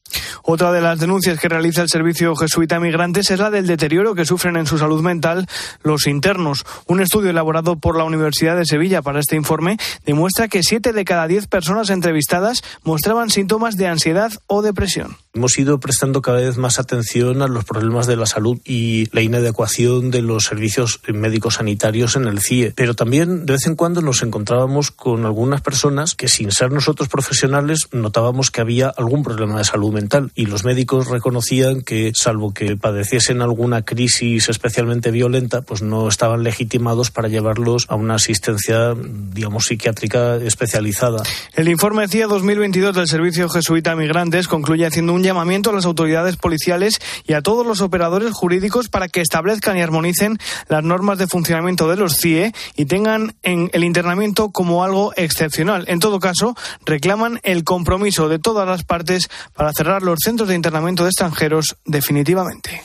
Otra 0.42 0.70
de 0.72 0.80
las 0.80 1.00
denuncias 1.00 1.40
que 1.40 1.48
realiza 1.48 1.82
el 1.82 1.88
Servicio 1.88 2.34
Jesuita 2.36 2.78
Migrantes 2.78 3.30
es 3.30 3.38
la 3.38 3.50
del 3.50 3.66
deterioro 3.66 4.14
que 4.14 4.24
sufren 4.24 4.56
en 4.56 4.66
su 4.66 4.78
salud 4.78 5.02
mental 5.02 5.46
los 5.82 6.06
internos. 6.06 6.64
Un 6.86 7.00
estudio 7.00 7.30
elaborado 7.30 7.76
por 7.76 7.96
la 7.96 8.04
Universidad 8.04 8.56
de 8.56 8.64
Sevilla 8.64 9.02
para 9.02 9.20
este 9.20 9.36
informe 9.36 9.76
demuestra 10.04 10.48
que 10.48 10.62
siete 10.62 10.92
de 10.92 11.04
cada 11.04 11.26
diez 11.26 11.48
personas 11.48 11.90
entrevistadas 11.90 12.62
mostraban 12.84 13.30
síntomas 13.36 13.76
de 13.76 13.86
ansiedad 13.86 14.32
o 14.46 14.62
depresión. 14.62 15.18
Hemos 15.34 15.58
ido 15.58 15.78
prestando 15.78 16.22
cada 16.22 16.38
vez 16.38 16.56
más 16.56 16.78
atención 16.78 17.42
a 17.42 17.48
los 17.48 17.66
problemas 17.66 18.06
de 18.06 18.16
la 18.16 18.24
salud 18.24 18.58
y 18.64 19.14
la 19.14 19.20
inadecuación 19.20 20.10
de 20.10 20.22
los 20.22 20.44
servicios 20.44 21.00
médicos 21.12 21.56
sanitarios 21.56 22.16
en 22.16 22.24
el 22.24 22.40
CIE. 22.40 22.72
Pero 22.74 22.94
también 22.94 23.44
de 23.44 23.52
vez 23.52 23.66
en 23.66 23.76
cuando 23.76 24.00
nos 24.00 24.22
encontrábamos 24.22 24.90
con 24.90 25.26
algunas 25.26 25.60
personas 25.60 26.14
que 26.14 26.28
sin 26.28 26.50
ser 26.50 26.72
nosotros 26.72 27.10
profesionales 27.10 27.88
notábamos 27.92 28.50
que 28.50 28.62
había 28.62 28.88
algún 28.88 29.22
problema 29.22 29.58
de 29.58 29.64
salud 29.64 29.92
mental 29.92 30.30
y 30.34 30.46
los 30.46 30.64
médicos 30.64 31.08
reconocían 31.08 31.82
que 31.82 32.12
salvo 32.14 32.54
que 32.54 32.78
padeciesen 32.78 33.42
alguna 33.42 33.82
crisis 33.82 34.48
especialmente 34.48 35.10
violenta, 35.10 35.60
pues 35.60 35.82
no 35.82 36.08
estaban 36.08 36.42
legitimados 36.42 37.10
para 37.10 37.28
llevarlos 37.28 37.84
a 37.90 37.96
una 37.96 38.14
asistencia, 38.14 38.94
digamos, 38.94 39.66
psiquiátrica 39.66 40.36
especializada. 40.36 41.22
El 41.54 41.68
informe 41.68 42.08
CIE 42.08 42.24
2022 42.24 42.96
del 42.96 43.06
Servicio 43.06 43.25
Jesuita 43.34 43.96
Migrantes 43.96 44.48
concluye 44.48 44.86
haciendo 44.86 45.12
un 45.12 45.22
llamamiento 45.22 45.70
a 45.70 45.72
las 45.72 45.84
autoridades 45.84 46.36
policiales 46.36 47.00
y 47.26 47.32
a 47.32 47.42
todos 47.42 47.66
los 47.66 47.80
operadores 47.80 48.32
jurídicos 48.32 48.88
para 48.88 49.08
que 49.08 49.20
establezcan 49.20 49.76
y 49.76 49.82
armonicen 49.82 50.38
las 50.68 50.84
normas 50.84 51.18
de 51.18 51.26
funcionamiento 51.26 51.88
de 51.88 51.96
los 51.96 52.16
CIE 52.16 52.52
y 52.76 52.86
tengan 52.86 53.34
en 53.42 53.70
el 53.72 53.84
internamiento 53.84 54.50
como 54.50 54.84
algo 54.84 55.12
excepcional. 55.16 55.84
En 55.88 55.98
todo 55.98 56.20
caso, 56.20 56.54
reclaman 56.84 57.40
el 57.42 57.64
compromiso 57.64 58.28
de 58.28 58.38
todas 58.38 58.66
las 58.68 58.84
partes 58.84 59.28
para 59.54 59.72
cerrar 59.72 60.02
los 60.02 60.18
centros 60.22 60.48
de 60.48 60.54
internamiento 60.54 61.02
de 61.02 61.10
extranjeros 61.10 61.76
definitivamente. 61.84 62.82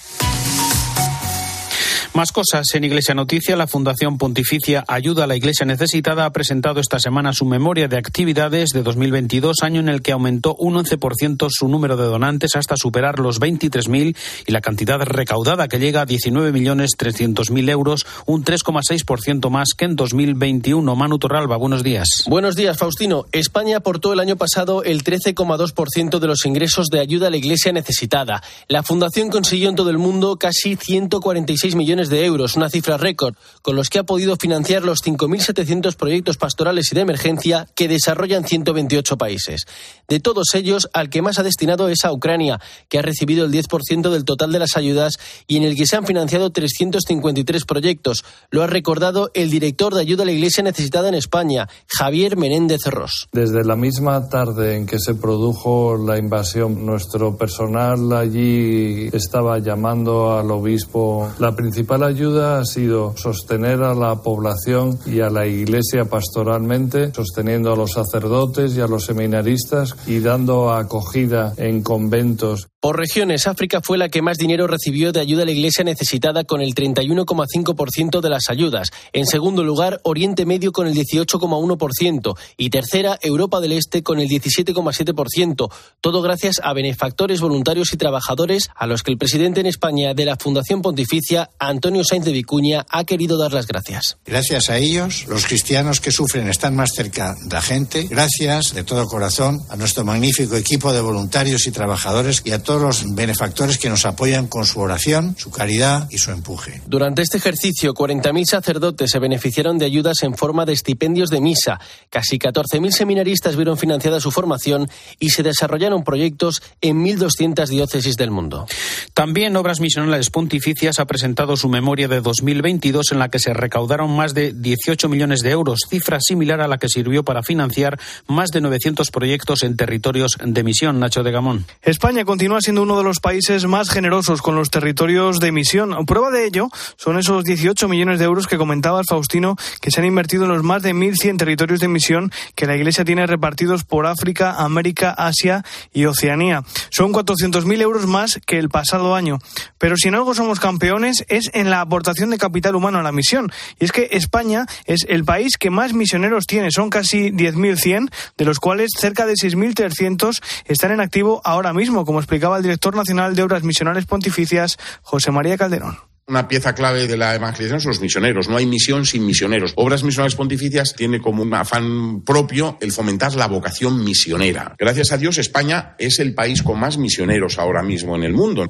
Más 2.13 2.33
cosas 2.33 2.65
en 2.73 2.83
Iglesia 2.83 3.15
Noticia. 3.15 3.55
La 3.55 3.67
Fundación 3.67 4.17
Pontificia 4.17 4.83
Ayuda 4.89 5.23
a 5.23 5.27
la 5.27 5.37
Iglesia 5.37 5.65
Necesitada 5.65 6.25
ha 6.25 6.33
presentado 6.33 6.81
esta 6.81 6.99
semana 6.99 7.31
su 7.31 7.45
memoria 7.45 7.87
de 7.87 7.95
actividades 7.95 8.71
de 8.71 8.83
2022, 8.83 9.63
año 9.63 9.79
en 9.79 9.87
el 9.87 10.01
que 10.01 10.11
aumentó 10.11 10.53
un 10.55 10.73
11% 10.73 11.47
su 11.49 11.69
número 11.69 11.95
de 11.95 12.03
donantes 12.03 12.57
hasta 12.57 12.75
superar 12.75 13.19
los 13.19 13.39
23.000 13.39 14.17
y 14.45 14.51
la 14.51 14.59
cantidad 14.59 14.99
recaudada 14.99 15.69
que 15.69 15.79
llega 15.79 16.01
a 16.01 16.05
19.300.000 16.05 17.69
euros, 17.69 18.05
un 18.25 18.43
3,6% 18.43 19.49
más 19.49 19.69
que 19.77 19.85
en 19.85 19.95
2021. 19.95 20.93
Manu 20.93 21.17
Torralba, 21.17 21.55
buenos 21.55 21.81
días. 21.81 22.25
Buenos 22.27 22.57
días, 22.57 22.77
Faustino. 22.77 23.25
España 23.31 23.77
aportó 23.77 24.11
el 24.11 24.19
año 24.19 24.35
pasado 24.35 24.83
el 24.83 25.05
13,2% 25.05 26.19
de 26.19 26.27
los 26.27 26.45
ingresos 26.45 26.87
de 26.87 26.99
ayuda 26.99 27.27
a 27.27 27.29
la 27.29 27.37
Iglesia 27.37 27.71
necesitada. 27.71 28.43
La 28.67 28.83
Fundación 28.83 29.29
consiguió 29.29 29.69
en 29.69 29.75
todo 29.75 29.89
el 29.89 29.97
mundo 29.97 30.35
casi 30.35 30.75
146 30.75 31.75
millones 31.75 32.00
de 32.09 32.25
euros, 32.25 32.55
una 32.55 32.69
cifra 32.69 32.97
récord, 32.97 33.35
con 33.61 33.75
los 33.75 33.89
que 33.89 33.99
ha 33.99 34.03
podido 34.03 34.37
financiar 34.37 34.83
los 34.83 35.03
5.700 35.03 35.95
proyectos 35.95 36.37
pastorales 36.37 36.91
y 36.91 36.95
de 36.95 37.01
emergencia 37.01 37.67
que 37.75 37.87
desarrollan 37.87 38.45
128 38.45 39.17
países. 39.17 39.65
De 40.07 40.19
todos 40.19 40.53
ellos, 40.53 40.89
al 40.93 41.09
que 41.09 41.21
más 41.21 41.39
ha 41.39 41.43
destinado 41.43 41.89
es 41.89 42.05
a 42.05 42.11
Ucrania, 42.11 42.59
que 42.89 42.99
ha 42.99 43.01
recibido 43.01 43.45
el 43.45 43.51
10% 43.51 44.09
del 44.09 44.25
total 44.25 44.51
de 44.51 44.59
las 44.59 44.77
ayudas 44.77 45.19
y 45.47 45.57
en 45.57 45.63
el 45.63 45.75
que 45.75 45.85
se 45.85 45.95
han 45.95 46.05
financiado 46.05 46.49
353 46.49 47.65
proyectos. 47.65 48.23
Lo 48.49 48.63
ha 48.63 48.67
recordado 48.67 49.31
el 49.33 49.49
director 49.49 49.93
de 49.93 50.01
ayuda 50.01 50.23
a 50.23 50.25
la 50.25 50.31
Iglesia 50.31 50.63
necesitada 50.63 51.09
en 51.09 51.15
España, 51.15 51.67
Javier 51.87 52.37
Menéndez 52.37 52.85
Ross. 52.85 53.27
Desde 53.31 53.63
la 53.63 53.75
misma 53.75 54.29
tarde 54.29 54.75
en 54.75 54.85
que 54.85 54.99
se 54.99 55.15
produjo 55.15 55.97
la 55.97 56.17
invasión, 56.17 56.85
nuestro 56.85 57.37
personal 57.37 58.13
allí 58.13 59.09
estaba 59.11 59.59
llamando 59.59 60.37
al 60.37 60.49
obispo. 60.51 61.29
La 61.39 61.55
principal 61.55 61.90
principal 61.91 62.15
ayuda 62.15 62.59
ha 62.59 62.65
sido 62.65 63.17
sostener 63.17 63.83
a 63.83 63.93
la 63.93 64.15
población 64.15 64.97
y 65.05 65.19
a 65.19 65.29
la 65.29 65.45
Iglesia 65.45 66.05
pastoralmente, 66.05 67.11
sosteniendo 67.13 67.73
a 67.73 67.75
los 67.75 67.91
sacerdotes 67.91 68.77
y 68.77 68.79
a 68.79 68.87
los 68.87 69.03
seminaristas 69.03 69.97
y 70.07 70.19
dando 70.19 70.71
acogida 70.71 71.53
en 71.57 71.83
conventos. 71.83 72.69
Por 72.79 72.97
regiones, 72.97 73.45
África 73.45 73.79
fue 73.83 73.99
la 73.99 74.09
que 74.09 74.23
más 74.23 74.39
dinero 74.39 74.65
recibió 74.65 75.11
de 75.11 75.19
ayuda 75.19 75.43
a 75.43 75.45
la 75.45 75.51
Iglesia 75.51 75.83
necesitada 75.83 76.45
con 76.45 76.61
el 76.61 76.73
31,5% 76.73 78.21
de 78.21 78.29
las 78.29 78.49
ayudas. 78.49 78.89
En 79.13 79.27
segundo 79.27 79.63
lugar, 79.63 79.99
Oriente 80.03 80.47
Medio 80.47 80.71
con 80.71 80.87
el 80.87 80.95
18,1% 80.95 82.35
y 82.57 82.71
tercera, 82.71 83.19
Europa 83.21 83.59
del 83.59 83.73
Este 83.73 84.01
con 84.01 84.19
el 84.19 84.27
17,7%. 84.27 85.71
Todo 86.01 86.21
gracias 86.23 86.55
a 86.63 86.73
benefactores 86.73 87.39
voluntarios 87.39 87.93
y 87.93 87.97
trabajadores 87.97 88.69
a 88.75 88.87
los 88.87 89.03
que 89.03 89.11
el 89.11 89.19
presidente 89.19 89.59
en 89.59 89.67
España 89.67 90.15
de 90.15 90.25
la 90.25 90.37
Fundación 90.37 90.81
Pontificia, 90.81 91.51
Antonio 91.59 91.80
Sainz 92.03 92.25
de 92.25 92.31
Vicuña, 92.31 92.85
ha 92.89 93.03
querido 93.03 93.37
dar 93.37 93.53
las 93.53 93.67
gracias. 93.67 94.17
Gracias 94.25 94.69
a 94.69 94.77
ellos, 94.77 95.25
los 95.27 95.45
cristianos 95.45 95.99
que 95.99 96.11
sufren 96.11 96.47
están 96.47 96.75
más 96.75 96.91
cerca 96.95 97.35
de 97.43 97.53
la 97.53 97.61
gente. 97.61 98.07
Gracias 98.09 98.73
de 98.73 98.83
todo 98.83 99.05
corazón 99.07 99.59
a 99.69 99.75
nuestro 99.75 100.03
magnífico 100.03 100.55
equipo 100.55 100.93
de 100.93 101.01
voluntarios 101.01 101.67
y 101.67 101.71
trabajadores 101.71 102.41
y 102.45 102.51
a 102.51 102.61
todos 102.63 102.81
los 102.81 103.15
benefactores 103.15 103.77
que 103.77 103.89
nos 103.89 104.05
apoyan 104.05 104.47
con 104.47 104.65
su 104.65 104.79
oración, 104.79 105.35
su 105.37 105.51
caridad 105.51 106.07
y 106.09 106.17
su 106.17 106.31
empuje. 106.31 106.81
Durante 106.87 107.21
este 107.21 107.37
ejercicio, 107.37 107.93
40.000 107.93 108.45
sacerdotes 108.45 109.11
se 109.11 109.19
beneficiaron 109.19 109.77
de 109.77 109.85
ayudas 109.85 110.23
en 110.23 110.35
forma 110.35 110.65
de 110.65 110.73
estipendios 110.73 111.29
de 111.29 111.41
misa. 111.41 111.79
Casi 112.09 112.37
14.000 112.37 112.91
seminaristas 112.91 113.55
vieron 113.55 113.77
financiada 113.77 114.19
su 114.19 114.31
formación 114.31 114.89
y 115.19 115.29
se 115.29 115.43
desarrollaron 115.43 116.03
proyectos 116.03 116.61
en 116.81 117.03
1.200 117.03 117.67
diócesis 117.67 118.17
del 118.17 118.31
mundo. 118.31 118.67
También 119.13 119.55
Obras 119.55 119.79
Misionales 119.79 120.29
Pontificias 120.29 120.99
ha 120.99 121.05
presentado 121.05 121.57
su 121.57 121.69
memoria 121.71 122.07
de 122.07 122.21
2022 122.21 123.11
en 123.11 123.19
la 123.19 123.29
que 123.29 123.39
se 123.39 123.53
recaudaron 123.53 124.15
más 124.15 124.35
de 124.35 124.53
18 124.53 125.09
millones 125.09 125.39
de 125.39 125.49
euros, 125.49 125.79
cifra 125.89 126.19
similar 126.21 126.61
a 126.61 126.67
la 126.67 126.77
que 126.77 126.89
sirvió 126.89 127.23
para 127.23 127.41
financiar 127.41 127.99
más 128.27 128.51
de 128.51 128.61
900 128.61 129.09
proyectos 129.09 129.63
en 129.63 129.75
territorios 129.75 130.37
de 130.43 130.63
misión. 130.63 130.99
Nacho 130.99 131.23
de 131.23 131.31
Gamón. 131.31 131.65
España 131.81 132.25
continúa 132.25 132.61
siendo 132.61 132.83
uno 132.83 132.97
de 132.97 133.03
los 133.03 133.19
países 133.19 133.65
más 133.65 133.89
generosos 133.89 134.41
con 134.41 134.55
los 134.55 134.69
territorios 134.69 135.39
de 135.39 135.51
misión. 135.51 136.05
Prueba 136.05 136.29
de 136.29 136.45
ello 136.45 136.69
son 136.97 137.17
esos 137.17 137.43
18 137.43 137.87
millones 137.87 138.19
de 138.19 138.25
euros 138.25 138.47
que 138.47 138.57
comentaba 138.57 139.01
Faustino 139.07 139.55
que 139.81 139.91
se 139.91 140.01
han 140.01 140.05
invertido 140.05 140.43
en 140.43 140.51
los 140.51 140.63
más 140.63 140.83
de 140.83 140.93
1.100 140.93 141.37
territorios 141.37 141.79
de 141.79 141.87
misión 141.87 142.31
que 142.55 142.65
la 142.65 142.75
Iglesia 142.75 143.05
tiene 143.05 143.25
repartidos 143.25 143.83
por 143.83 144.05
África, 144.05 144.55
América, 144.57 145.11
Asia 145.11 145.63
y 145.93 146.05
Oceanía. 146.05 146.63
Son 146.89 147.13
400.000 147.13 147.81
euros 147.81 148.05
más 148.07 148.39
que 148.45 148.59
el 148.59 148.69
pasado 148.69 149.15
año. 149.15 149.39
Pero 149.77 149.95
si 149.97 150.09
en 150.09 150.15
algo 150.15 150.33
somos 150.33 150.59
campeones 150.59 151.25
es 151.29 151.49
en 151.53 151.60
la 151.69 151.81
aportación 151.81 152.29
de 152.29 152.37
capital 152.37 152.75
humano 152.75 152.99
a 152.99 153.03
la 153.03 153.11
misión. 153.11 153.51
Y 153.79 153.85
es 153.85 153.91
que 153.91 154.09
España 154.11 154.65
es 154.85 155.05
el 155.07 155.23
país 155.23 155.57
que 155.57 155.69
más 155.69 155.93
misioneros 155.93 156.45
tiene. 156.45 156.71
Son 156.71 156.89
casi 156.89 157.31
10.100, 157.31 158.11
de 158.37 158.45
los 158.45 158.59
cuales 158.59 158.91
cerca 158.97 159.25
de 159.25 159.33
6.300 159.33 160.41
están 160.65 160.91
en 160.91 161.01
activo 161.01 161.41
ahora 161.43 161.73
mismo, 161.73 162.05
como 162.05 162.19
explicaba 162.19 162.57
el 162.57 162.63
director 162.63 162.95
nacional 162.95 163.35
de 163.35 163.43
Obras 163.43 163.63
Misionales 163.63 164.05
Pontificias, 164.05 164.77
José 165.01 165.31
María 165.31 165.57
Calderón. 165.57 166.10
Una 166.31 166.47
pieza 166.47 166.73
clave 166.73 167.07
de 167.07 167.17
la 167.17 167.35
evangelización 167.35 167.81
son 167.81 167.89
los 167.89 167.99
misioneros. 167.99 168.47
No 168.47 168.55
hay 168.55 168.65
misión 168.65 169.05
sin 169.05 169.25
misioneros. 169.25 169.73
Obras 169.75 170.01
Misionales 170.01 170.35
Pontificias 170.35 170.95
tiene 170.95 171.19
como 171.19 171.43
un 171.43 171.53
afán 171.53 172.21
propio 172.21 172.77
el 172.79 172.93
fomentar 172.93 173.35
la 173.35 173.47
vocación 173.47 174.01
misionera. 174.01 174.73
Gracias 174.79 175.11
a 175.11 175.17
Dios, 175.17 175.37
España 175.39 175.93
es 175.99 176.19
el 176.19 176.33
país 176.33 176.63
con 176.63 176.79
más 176.79 176.97
misioneros 176.97 177.59
ahora 177.59 177.83
mismo 177.83 178.15
en 178.15 178.23
el 178.23 178.31
mundo, 178.31 178.69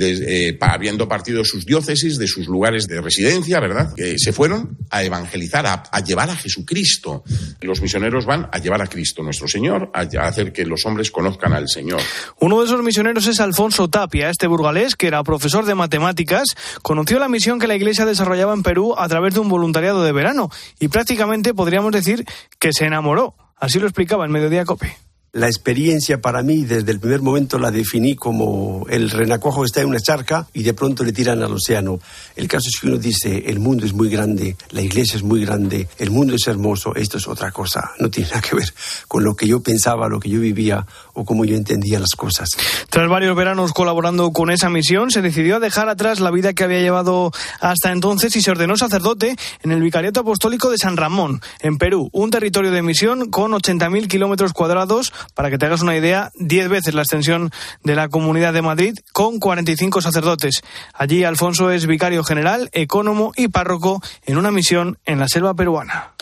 eh, 0.00 0.56
habiendo 0.62 1.06
partido 1.06 1.40
de 1.40 1.44
sus 1.44 1.66
diócesis, 1.66 2.16
de 2.16 2.26
sus 2.26 2.46
lugares 2.46 2.86
de 2.86 3.02
residencia, 3.02 3.60
¿verdad? 3.60 3.92
Que 3.94 4.18
se 4.18 4.32
fueron 4.32 4.78
a 4.88 5.02
evangelizar, 5.02 5.66
a, 5.66 6.00
llevar 6.00 6.30
a 6.30 6.36
Jesucristo. 6.36 7.24
Los 7.60 7.82
misioneros 7.82 8.24
van 8.24 8.48
a 8.50 8.58
llevar 8.58 8.80
a 8.80 8.86
Cristo, 8.86 9.22
nuestro 9.22 9.48
Señor, 9.48 9.90
a, 9.92 10.00
a 10.00 10.28
hacer 10.28 10.50
que 10.50 10.64
los 10.64 10.86
hombres 10.86 11.10
conozcan 11.10 11.52
al 11.52 11.68
Señor. 11.68 12.00
Uno 12.40 12.60
de 12.60 12.64
esos 12.64 12.82
misioneros 12.82 13.26
es 13.26 13.38
Alfonso 13.38 13.88
Tapia, 13.88 14.30
este 14.30 14.46
burgalés 14.46 14.96
que 14.96 15.08
era 15.08 15.22
profesor 15.22 15.66
de 15.66 15.74
matemáticas, 15.74 16.56
conoció 17.02 17.18
la 17.18 17.28
misión 17.28 17.58
que 17.58 17.66
la 17.66 17.74
Iglesia 17.74 18.06
desarrollaba 18.06 18.52
en 18.52 18.62
Perú 18.62 18.94
a 18.96 19.08
través 19.08 19.34
de 19.34 19.40
un 19.40 19.48
voluntariado 19.48 20.04
de 20.04 20.12
verano 20.12 20.50
y 20.78 20.86
prácticamente 20.86 21.52
podríamos 21.52 21.90
decir 21.90 22.24
que 22.60 22.72
se 22.72 22.84
enamoró. 22.84 23.34
Así 23.56 23.80
lo 23.80 23.88
explicaba 23.88 24.24
en 24.24 24.30
Mediodía 24.30 24.64
Cope. 24.64 25.01
La 25.34 25.46
experiencia 25.46 26.20
para 26.20 26.42
mí 26.42 26.66
desde 26.66 26.92
el 26.92 27.00
primer 27.00 27.22
momento 27.22 27.58
la 27.58 27.70
definí 27.70 28.16
como 28.16 28.84
el 28.90 29.08
renacuajo 29.08 29.64
está 29.64 29.80
en 29.80 29.86
una 29.86 29.98
charca 29.98 30.46
y 30.52 30.62
de 30.62 30.74
pronto 30.74 31.04
le 31.04 31.12
tiran 31.14 31.42
al 31.42 31.54
océano. 31.54 32.00
El 32.36 32.48
caso 32.48 32.68
es 32.68 32.78
que 32.78 32.86
uno 32.86 32.98
dice, 32.98 33.44
el 33.46 33.58
mundo 33.58 33.86
es 33.86 33.94
muy 33.94 34.10
grande, 34.10 34.58
la 34.72 34.82
iglesia 34.82 35.16
es 35.16 35.22
muy 35.22 35.42
grande, 35.42 35.88
el 35.96 36.10
mundo 36.10 36.34
es 36.34 36.46
hermoso, 36.48 36.94
esto 36.96 37.16
es 37.16 37.26
otra 37.26 37.50
cosa, 37.50 37.92
no 37.98 38.10
tiene 38.10 38.28
nada 38.28 38.42
que 38.42 38.56
ver 38.56 38.74
con 39.08 39.24
lo 39.24 39.34
que 39.34 39.46
yo 39.46 39.62
pensaba, 39.62 40.06
lo 40.06 40.20
que 40.20 40.28
yo 40.28 40.38
vivía 40.38 40.86
o 41.14 41.24
cómo 41.24 41.46
yo 41.46 41.56
entendía 41.56 41.98
las 41.98 42.10
cosas. 42.14 42.50
Tras 42.90 43.08
varios 43.08 43.34
veranos 43.34 43.72
colaborando 43.72 44.32
con 44.32 44.50
esa 44.50 44.68
misión, 44.68 45.10
se 45.10 45.22
decidió 45.22 45.56
a 45.56 45.60
dejar 45.60 45.88
atrás 45.88 46.20
la 46.20 46.30
vida 46.30 46.52
que 46.52 46.64
había 46.64 46.80
llevado 46.80 47.32
hasta 47.58 47.90
entonces 47.90 48.36
y 48.36 48.42
se 48.42 48.50
ordenó 48.50 48.76
sacerdote 48.76 49.36
en 49.62 49.72
el 49.72 49.80
Vicariato 49.80 50.20
Apostólico 50.20 50.70
de 50.70 50.76
San 50.76 50.98
Ramón, 50.98 51.40
en 51.60 51.78
Perú, 51.78 52.10
un 52.12 52.30
territorio 52.30 52.70
de 52.70 52.82
misión 52.82 53.30
con 53.30 53.52
80.000 53.52 54.08
kilómetros 54.08 54.52
cuadrados 54.52 55.10
para 55.34 55.50
que 55.50 55.58
te 55.58 55.66
hagas 55.66 55.82
una 55.82 55.96
idea, 55.96 56.30
10 56.38 56.68
veces 56.68 56.94
la 56.94 57.02
extensión 57.02 57.50
de 57.84 57.94
la 57.94 58.08
Comunidad 58.08 58.52
de 58.52 58.62
Madrid, 58.62 58.94
con 59.12 59.38
45 59.38 60.00
sacerdotes. 60.00 60.62
Allí 60.94 61.24
Alfonso 61.24 61.70
es 61.70 61.86
vicario 61.86 62.24
general, 62.24 62.68
ecónomo 62.72 63.32
y 63.36 63.48
párroco 63.48 64.02
en 64.24 64.36
una 64.36 64.50
misión 64.50 64.98
en 65.04 65.18
la 65.18 65.28
selva 65.28 65.54
peruana. 65.54 66.12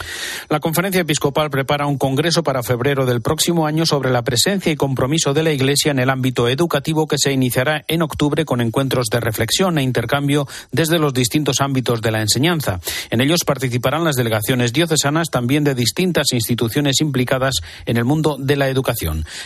La 0.49 0.61
conferencia 0.61 1.02
episcopal 1.02 1.50
prepara 1.50 1.87
un 1.87 1.99
congreso 1.99 2.42
para 2.42 2.62
febrero 2.62 3.07
del 3.07 3.23
próximo 3.23 3.66
año 3.66 3.87
sobre 3.87 4.11
la 4.11 4.23
presencia 4.23 4.73
y 4.73 4.76
compromiso 4.76 5.35
de 5.35 5.42
la 5.42 5.52
Iglesia 5.52 5.90
en 5.90 5.99
el 5.99 6.11
ámbito 6.11 6.49
educativo 6.49 7.07
que 7.07 7.19
se 7.19 7.33
iniciará 7.33 7.85
en 7.88 8.02
octubre 8.02 8.45
con 8.45 8.61
encuentros 8.61 9.07
de 9.11 9.21
reflexión 9.21 9.78
e 9.78 9.83
intercambio 9.83 10.47
desde 10.73 10.99
los 10.99 11.14
distintos 11.14 11.61
ámbitos 11.61 12.00
de 12.02 12.11
la 12.11 12.21
enseñanza. 12.21 12.80
En 13.11 13.21
ellos 13.21 13.45
participarán 13.45 14.04
las 14.04 14.16
delegaciones 14.16 14.73
diocesanas 14.73 15.28
también 15.30 15.64
de 15.64 15.75
distintas 15.75 16.33
instituciones 16.33 17.00
implicadas 17.00 17.54
en 17.87 17.97
el 17.97 18.04
mundo 18.04 18.37
de 18.38 18.57
la 18.57 18.69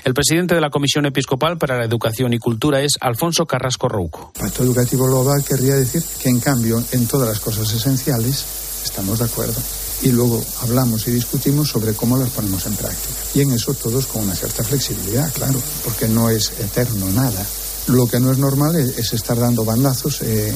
El 0.05 0.15
presidente 0.15 0.55
de 0.55 0.61
la 0.61 0.71
Comisión 0.71 1.07
Episcopal 1.07 1.59
para 1.59 1.79
la 1.79 1.85
Educación 1.85 2.33
y 2.33 2.39
Cultura 2.39 2.81
es 2.81 2.93
Alfonso 3.01 3.47
Carrasco 3.47 3.89
Rouco. 3.89 4.33
Pacto 4.39 4.63
educativo 4.63 5.07
global 5.07 5.45
querría 5.45 5.75
decir 5.75 6.03
que, 6.23 6.29
en 6.29 6.41
cambio, 6.41 6.83
en 6.93 7.07
todas 7.07 7.29
las 7.29 7.41
cosas 7.41 7.73
esenciales 7.73 8.45
estamos 8.85 9.19
de 9.19 9.27
acuerdo. 9.27 9.61
Y 10.03 10.13
luego 10.13 10.45
hablamos 10.63 11.07
y 11.07 11.11
discutimos 11.11 11.69
sobre 11.69 11.95
cómo 11.95 12.17
las 12.17 12.31
ponemos 12.31 12.67
en 12.67 12.75
práctica. 12.75 13.15
Y 13.35 13.43
en 13.43 13.53
eso 13.53 13.75
todos 13.75 14.07
con 14.07 14.23
una 14.23 14.35
cierta 14.35 14.65
flexibilidad, 14.65 15.33
claro, 15.33 15.61
porque 15.85 16.09
no 16.09 16.31
es 16.31 16.53
eterno 16.59 17.11
nada. 17.11 17.45
Lo 17.87 18.07
que 18.07 18.19
no 18.19 18.33
es 18.33 18.39
normal 18.39 18.77
es, 18.77 18.99
es 18.99 19.13
estar 19.13 19.39
dando 19.39 19.65
bandazos 19.65 20.23
eh, 20.23 20.53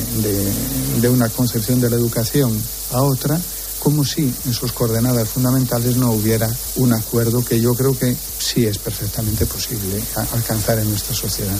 de 1.01 1.09
una 1.09 1.29
concepción 1.29 1.81
de 1.81 1.91
la 1.91 1.97
educación 1.97 2.53
a 2.93 3.03
otra 3.03 3.39
como 3.79 4.05
si 4.05 4.33
en 4.45 4.55
sus 4.55 4.73
coordenadas 4.73 5.29
fundamentales 5.29 5.97
no 5.97 6.11
hubiera 6.11 6.49
un 6.77 6.93
acuerdo 6.93 7.45
que 7.45 7.61
yo 7.61 7.75
creo 7.75 7.97
que 7.97 8.17
sí 8.39 8.67
es 8.67 8.79
perfectamente 8.79 9.47
posible 9.47 10.03
alcanzar 10.33 10.79
en 10.79 10.91
nuestra 10.91 11.15
sociedad. 11.15 11.59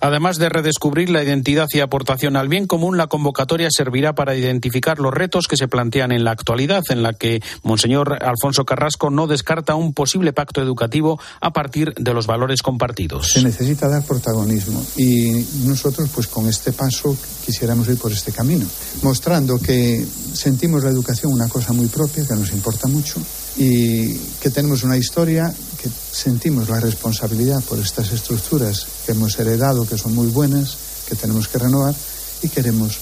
Además 0.00 0.38
de 0.38 0.48
redescubrir 0.48 1.10
la 1.10 1.22
identidad 1.22 1.66
y 1.72 1.80
aportación 1.80 2.36
al 2.36 2.48
bien 2.48 2.66
común, 2.66 2.96
la 2.96 3.06
convocatoria 3.06 3.68
servirá 3.70 4.14
para 4.14 4.36
identificar 4.36 4.98
los 4.98 5.12
retos 5.12 5.46
que 5.46 5.56
se 5.56 5.68
plantean 5.68 6.12
en 6.12 6.24
la 6.24 6.32
actualidad, 6.32 6.82
en 6.90 7.02
la 7.02 7.12
que 7.12 7.42
Monseñor 7.62 8.22
Alfonso 8.22 8.64
Carrasco 8.64 9.10
no 9.10 9.26
descarta 9.26 9.74
un 9.74 9.92
posible 9.92 10.32
pacto 10.32 10.62
educativo 10.62 11.20
a 11.40 11.52
partir 11.52 11.94
de 11.94 12.14
los 12.14 12.26
valores 12.26 12.62
compartidos. 12.62 13.28
Se 13.28 13.42
necesita 13.42 13.88
dar 13.88 14.04
protagonismo 14.04 14.84
y 14.96 15.44
nosotros, 15.64 16.08
pues 16.14 16.26
con 16.26 16.48
este 16.48 16.72
paso, 16.72 17.16
quisiéramos 17.44 17.88
ir 17.88 17.98
por 17.98 18.12
este 18.12 18.32
camino, 18.32 18.66
mostrando 19.02 19.58
que 19.58 20.04
sentimos 20.32 20.84
la 20.84 20.90
educación 20.90 21.32
una 21.32 21.48
cosa 21.48 21.72
muy 21.72 21.86
propia, 21.86 22.26
que 22.26 22.34
nos 22.34 22.52
importa 22.52 22.88
mucho 22.88 23.20
y 23.56 24.14
que 24.40 24.50
tenemos 24.50 24.82
una 24.84 24.96
historia 24.96 25.52
que 25.80 25.88
sentimos 26.12 26.68
la 26.68 26.80
responsabilidad 26.80 27.62
por 27.62 27.78
estas 27.78 28.12
estructuras 28.12 28.86
que 29.06 29.12
hemos 29.12 29.38
heredado, 29.38 29.86
que 29.86 29.96
son 29.96 30.14
muy 30.14 30.26
buenas, 30.26 30.76
que 31.08 31.14
tenemos 31.14 31.48
que 31.48 31.58
renovar 31.58 31.94
y 32.42 32.48
queremos, 32.48 32.98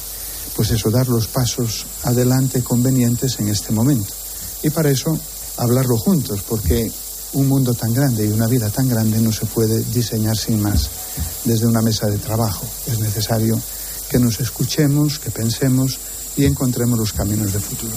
pues 0.54 0.70
eso, 0.70 0.90
dar 0.90 1.08
los 1.08 1.26
pasos 1.26 1.86
adelante 2.04 2.62
convenientes 2.62 3.40
en 3.40 3.48
este 3.48 3.72
momento. 3.72 4.12
Y 4.62 4.70
para 4.70 4.90
eso, 4.90 5.18
hablarlo 5.56 5.96
juntos, 5.96 6.40
porque 6.46 6.90
un 7.32 7.48
mundo 7.48 7.74
tan 7.74 7.92
grande 7.92 8.26
y 8.26 8.32
una 8.32 8.46
vida 8.46 8.70
tan 8.70 8.88
grande 8.88 9.20
no 9.20 9.32
se 9.32 9.46
puede 9.46 9.82
diseñar 9.82 10.36
sin 10.36 10.60
más 10.60 10.88
desde 11.44 11.66
una 11.66 11.82
mesa 11.82 12.06
de 12.06 12.18
trabajo. 12.18 12.66
Es 12.86 12.98
necesario 12.98 13.60
que 14.10 14.18
nos 14.18 14.40
escuchemos, 14.40 15.18
que 15.18 15.30
pensemos 15.30 15.98
y 16.36 16.44
encontremos 16.44 16.98
los 16.98 17.12
caminos 17.12 17.52
de 17.52 17.60
futuro. 17.60 17.96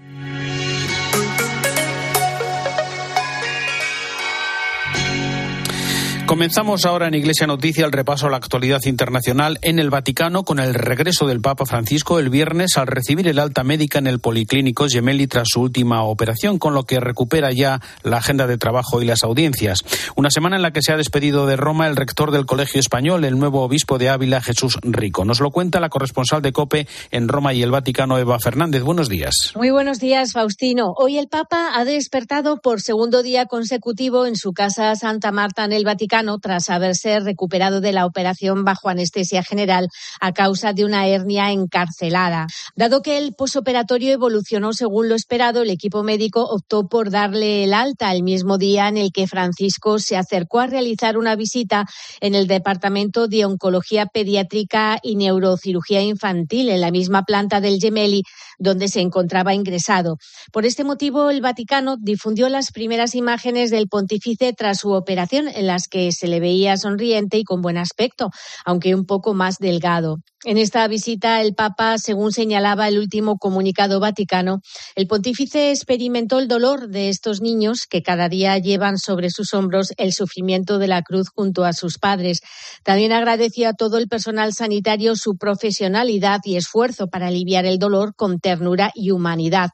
Comenzamos 6.31 6.85
ahora 6.85 7.09
en 7.09 7.13
Iglesia 7.13 7.45
Noticia 7.45 7.85
el 7.85 7.91
repaso 7.91 8.27
a 8.27 8.29
la 8.29 8.37
actualidad 8.37 8.79
internacional 8.85 9.59
en 9.63 9.79
el 9.79 9.89
Vaticano 9.89 10.43
con 10.43 10.59
el 10.59 10.73
regreso 10.73 11.27
del 11.27 11.41
Papa 11.41 11.65
Francisco 11.65 12.19
el 12.19 12.29
viernes 12.29 12.77
al 12.77 12.87
recibir 12.87 13.27
el 13.27 13.37
alta 13.37 13.65
médica 13.65 13.99
en 13.99 14.07
el 14.07 14.21
Policlínico 14.21 14.87
Gemelli 14.87 15.27
tras 15.27 15.49
su 15.49 15.59
última 15.59 16.03
operación, 16.03 16.57
con 16.57 16.73
lo 16.73 16.85
que 16.85 17.01
recupera 17.01 17.51
ya 17.51 17.81
la 18.03 18.19
agenda 18.19 18.47
de 18.47 18.57
trabajo 18.57 19.01
y 19.01 19.05
las 19.05 19.25
audiencias. 19.25 19.83
Una 20.15 20.31
semana 20.31 20.55
en 20.55 20.61
la 20.61 20.71
que 20.71 20.81
se 20.81 20.93
ha 20.93 20.97
despedido 20.97 21.47
de 21.47 21.57
Roma 21.57 21.87
el 21.87 21.97
rector 21.97 22.31
del 22.31 22.45
Colegio 22.45 22.79
Español, 22.79 23.25
el 23.25 23.37
nuevo 23.37 23.63
obispo 23.63 23.97
de 23.97 24.07
Ávila, 24.07 24.39
Jesús 24.39 24.77
Rico. 24.83 25.25
Nos 25.25 25.41
lo 25.41 25.51
cuenta 25.51 25.81
la 25.81 25.89
corresponsal 25.89 26.41
de 26.41 26.53
COPE 26.53 26.87
en 27.11 27.27
Roma 27.27 27.53
y 27.53 27.61
el 27.61 27.71
Vaticano, 27.71 28.17
Eva 28.17 28.39
Fernández. 28.39 28.83
Buenos 28.83 29.09
días. 29.09 29.35
Muy 29.55 29.71
buenos 29.71 29.99
días, 29.99 30.31
Faustino. 30.31 30.93
Hoy 30.95 31.17
el 31.17 31.27
Papa 31.27 31.71
ha 31.75 31.83
despertado 31.83 32.61
por 32.61 32.79
segundo 32.79 33.21
día 33.21 33.47
consecutivo 33.47 34.25
en 34.25 34.37
su 34.37 34.53
casa 34.53 34.95
Santa 34.95 35.33
Marta 35.33 35.65
en 35.65 35.73
el 35.73 35.83
Vaticano 35.83 36.20
tras 36.39 36.69
haberse 36.69 37.19
recuperado 37.19 37.81
de 37.81 37.91
la 37.91 38.05
operación 38.05 38.63
bajo 38.63 38.89
anestesia 38.89 39.43
general 39.43 39.87
a 40.19 40.31
causa 40.33 40.73
de 40.73 40.85
una 40.85 41.07
hernia 41.07 41.51
encarcelada. 41.51 42.47
Dado 42.75 43.01
que 43.01 43.17
el 43.17 43.33
posoperatorio 43.33 44.11
evolucionó 44.13 44.73
según 44.73 45.09
lo 45.09 45.15
esperado, 45.15 45.61
el 45.61 45.69
equipo 45.69 46.03
médico 46.03 46.43
optó 46.43 46.87
por 46.87 47.09
darle 47.09 47.63
el 47.63 47.73
alta 47.73 48.11
el 48.11 48.23
mismo 48.23 48.57
día 48.57 48.87
en 48.87 48.97
el 48.97 49.11
que 49.11 49.27
Francisco 49.27 49.99
se 49.99 50.17
acercó 50.17 50.59
a 50.59 50.67
realizar 50.67 51.17
una 51.17 51.35
visita 51.35 51.85
en 52.19 52.35
el 52.35 52.47
Departamento 52.47 53.27
de 53.27 53.45
Oncología 53.45 54.05
Pediátrica 54.05 54.99
y 55.01 55.15
Neurocirugía 55.15 56.01
Infantil 56.01 56.69
en 56.69 56.81
la 56.81 56.91
misma 56.91 57.23
planta 57.23 57.61
del 57.61 57.79
Gemelli 57.79 58.23
donde 58.61 58.87
se 58.87 59.01
encontraba 59.01 59.55
ingresado. 59.55 60.17
Por 60.51 60.65
este 60.65 60.83
motivo, 60.83 61.31
el 61.31 61.41
Vaticano 61.41 61.97
difundió 61.97 62.47
las 62.47 62.71
primeras 62.71 63.15
imágenes 63.15 63.71
del 63.71 63.87
pontífice 63.87 64.53
tras 64.53 64.79
su 64.79 64.91
operación, 64.91 65.47
en 65.47 65.65
las 65.65 65.87
que 65.87 66.10
se 66.11 66.27
le 66.27 66.39
veía 66.39 66.77
sonriente 66.77 67.37
y 67.37 67.43
con 67.43 67.61
buen 67.61 67.77
aspecto, 67.77 68.29
aunque 68.65 68.95
un 68.95 69.05
poco 69.05 69.33
más 69.33 69.57
delgado. 69.57 70.17
En 70.43 70.57
esta 70.57 70.87
visita, 70.87 71.39
el 71.39 71.53
Papa, 71.53 71.99
según 71.99 72.31
señalaba 72.31 72.87
el 72.87 72.97
último 72.97 73.37
comunicado 73.37 73.99
vaticano, 73.99 74.61
el 74.95 75.05
pontífice 75.05 75.69
experimentó 75.69 76.39
el 76.39 76.47
dolor 76.47 76.87
de 76.89 77.09
estos 77.09 77.41
niños 77.41 77.85
que 77.87 78.01
cada 78.01 78.27
día 78.27 78.57
llevan 78.57 78.97
sobre 78.97 79.29
sus 79.29 79.53
hombros 79.53 79.93
el 79.97 80.13
sufrimiento 80.13 80.79
de 80.79 80.87
la 80.87 81.03
cruz 81.03 81.29
junto 81.29 81.63
a 81.63 81.73
sus 81.73 81.99
padres. 81.99 82.41
También 82.83 83.11
agradeció 83.11 83.69
a 83.69 83.73
todo 83.73 83.99
el 83.99 84.07
personal 84.07 84.51
sanitario 84.51 85.15
su 85.15 85.37
profesionalidad 85.37 86.39
y 86.43 86.55
esfuerzo 86.55 87.05
para 87.07 87.27
aliviar 87.27 87.65
el 87.65 87.77
dolor 87.77 88.15
con 88.15 88.39
ternura 88.39 88.89
y 88.95 89.11
humanidad. 89.11 89.69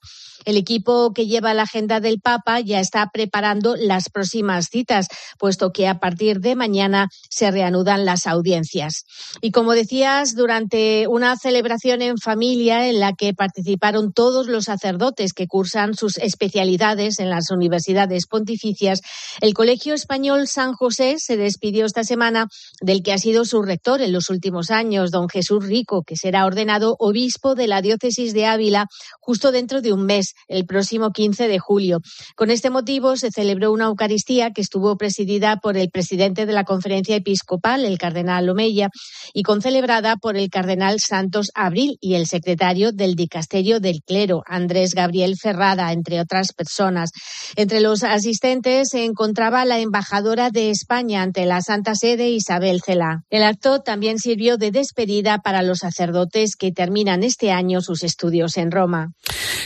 El 0.46 0.56
equipo 0.56 1.12
que 1.14 1.28
lleva 1.28 1.54
la 1.54 1.64
agenda 1.64 2.00
del 2.00 2.22
Papa 2.22 2.60
ya 2.62 2.80
está 2.80 3.10
preparando 3.12 3.76
las 3.76 4.10
próximas 4.10 4.68
citas, 4.72 5.08
puesto 5.38 5.72
que 5.72 5.88
a 5.88 6.00
partir 6.00 6.40
de 6.40 6.56
mañana 6.56 7.10
se 7.30 7.52
reanudan 7.52 8.06
las 8.06 8.28
audiencias. 8.28 9.04
Y 9.42 9.52
como 9.52 9.74
decías, 9.74 10.36
durante 10.36 10.57
una 11.08 11.36
celebración 11.38 12.02
en 12.02 12.18
familia 12.18 12.90
en 12.90 13.00
la 13.00 13.14
que 13.14 13.34
participaron 13.34 14.12
todos 14.12 14.48
los 14.48 14.66
sacerdotes 14.66 15.34
que 15.34 15.46
cursan 15.46 15.94
sus 15.94 16.18
especialidades 16.18 17.20
en 17.20 17.30
las 17.30 17.52
universidades 17.52 18.26
pontificias, 18.26 19.02
el 19.42 19.54
Colegio 19.54 19.94
Español 19.94 20.48
San 20.48 20.74
José 20.74 21.16
se 21.20 21.38
despidió 21.38 21.86
esta 21.86 22.04
semana 22.04 22.48
del 22.82 23.04
que 23.04 23.14
ha 23.14 23.18
sido 23.18 23.46
su 23.46 23.62
rector 23.62 24.02
en 24.02 24.12
los 24.12 24.30
últimos 24.30 24.72
años, 24.72 25.12
don 25.12 25.30
Jesús 25.30 25.66
Rico, 25.66 26.04
que 26.04 26.16
será 26.16 26.46
ordenado 26.46 26.96
obispo 27.00 27.54
de 27.54 27.68
la 27.68 27.82
diócesis 27.82 28.34
de 28.34 28.46
Ávila 28.46 28.88
justo 29.20 29.52
dentro 29.52 29.82
de 29.82 29.94
un 29.94 30.06
mes 30.06 30.34
el 30.48 30.66
próximo 30.66 31.12
15 31.12 31.48
de 31.48 31.60
julio. 31.60 32.00
Con 32.36 32.50
este 32.50 32.70
motivo 32.70 33.16
se 33.16 33.32
celebró 33.32 33.72
una 33.72 33.86
Eucaristía 33.86 34.52
que 34.52 34.62
estuvo 34.62 34.98
presidida 34.98 35.58
por 35.58 35.78
el 35.78 35.90
presidente 35.90 36.46
de 36.46 36.54
la 36.54 36.64
Conferencia 36.64 37.16
Episcopal, 37.16 37.86
el 37.86 37.98
cardenal 37.98 38.50
Omeya, 38.50 38.90
y 39.34 39.44
concelebrada 39.44 40.16
por 40.18 40.38
el 40.38 40.47
cardenal 40.50 41.00
Santos 41.00 41.50
Abril 41.54 41.98
y 42.02 42.16
el 42.16 42.28
secretario 42.28 42.92
del 42.92 43.16
Dicasterio 43.16 43.80
del 43.80 44.02
Clero, 44.06 44.44
Andrés 44.46 44.94
Gabriel 44.94 45.36
Ferrada, 45.42 45.92
entre 45.92 46.20
otras 46.20 46.54
personas. 46.54 47.12
Entre 47.56 47.82
los 47.82 48.04
asistentes 48.04 48.90
se 48.92 49.06
encontraba 49.06 49.66
la 49.66 49.80
embajadora 49.80 50.50
de 50.50 50.70
España 50.70 51.22
ante 51.22 51.46
la 51.46 51.62
Santa 51.62 51.96
Sede, 51.96 52.30
Isabel 52.30 52.82
Cela. 52.86 53.24
El 53.30 53.44
acto 53.44 53.82
también 53.82 54.20
sirvió 54.20 54.58
de 54.58 54.72
despedida 54.72 55.40
para 55.40 55.62
los 55.62 55.80
sacerdotes 55.80 56.56
que 56.56 56.72
terminan 56.72 57.24
este 57.24 57.52
año 57.52 57.82
sus 57.82 58.04
estudios 58.04 58.58
en 58.58 58.72
Roma. 58.72 59.12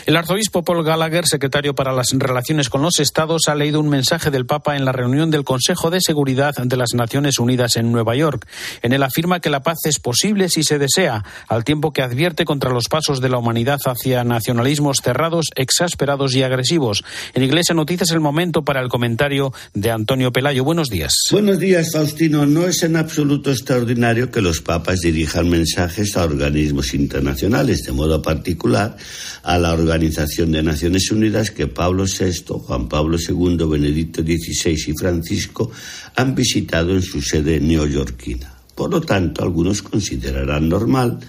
El 0.05 0.17
arzobispo 0.17 0.63
Paul 0.63 0.83
Gallagher, 0.83 1.27
secretario 1.27 1.75
para 1.75 1.93
las 1.93 2.11
relaciones 2.11 2.69
con 2.69 2.81
los 2.81 2.99
Estados, 2.99 3.43
ha 3.47 3.55
leído 3.55 3.79
un 3.79 3.89
mensaje 3.89 4.31
del 4.31 4.45
Papa 4.45 4.75
en 4.75 4.85
la 4.85 4.91
reunión 4.91 5.29
del 5.29 5.43
Consejo 5.43 5.89
de 5.89 6.01
Seguridad 6.01 6.53
de 6.55 6.77
las 6.77 6.93
Naciones 6.93 7.37
Unidas 7.39 7.75
en 7.75 7.91
Nueva 7.91 8.15
York. 8.15 8.47
En 8.81 8.93
él 8.93 9.03
afirma 9.03 9.39
que 9.39 9.49
la 9.49 9.61
paz 9.61 9.79
es 9.85 9.99
posible 9.99 10.49
si 10.49 10.63
se 10.63 10.70
desea, 10.79 11.23
al 11.47 11.63
tiempo 11.63 11.91
que 11.93 12.01
advierte 12.01 12.45
contra 12.45 12.71
los 12.71 12.87
pasos 12.87 13.21
de 13.21 13.29
la 13.29 13.37
humanidad 13.37 13.79
hacia 13.85 14.23
nacionalismos 14.23 14.97
cerrados, 15.03 15.47
exasperados 15.55 16.35
y 16.35 16.43
agresivos. 16.43 17.03
En 17.33 17.43
Iglesia 17.43 17.75
Noticias 17.75 18.11
el 18.11 18.19
momento 18.19 18.63
para 18.63 18.81
el 18.81 18.89
comentario 18.89 19.53
de 19.73 19.91
Antonio 19.91 20.31
Pelayo. 20.31 20.63
Buenos 20.63 20.89
días. 20.89 21.13
Buenos 21.31 21.59
días, 21.59 21.91
Faustino. 21.93 22.45
No 22.45 22.65
es 22.65 22.83
en 22.83 22.95
absoluto 22.95 23.51
extraordinario 23.51 24.31
que 24.31 24.41
los 24.41 24.61
papas 24.61 25.01
dirijan 25.01 25.49
mensajes 25.49 26.15
a 26.17 26.23
organismos 26.23 26.93
internacionales, 26.93 27.83
de 27.83 27.91
modo 27.91 28.21
particular 28.21 28.95
a 29.43 29.57
la 29.57 29.73
Organización 29.73 30.51
de 30.51 30.63
Naciones 30.63 31.11
Unidas 31.11 31.51
que 31.51 31.67
Pablo 31.67 32.05
VI, 32.05 32.43
Juan 32.47 32.87
Pablo 32.87 33.17
II, 33.17 33.65
Benedicto 33.69 34.21
XVI 34.21 34.77
y 34.87 34.93
Francisco 34.97 35.71
han 36.15 36.35
visitado 36.35 36.91
en 36.91 37.01
su 37.01 37.21
sede 37.21 37.59
neoyorquina. 37.59 38.50
Por 38.75 38.91
lo 38.91 39.01
tanto, 39.01 39.43
algunos 39.43 39.81
considerarán 39.81 40.69
normal 40.69 41.19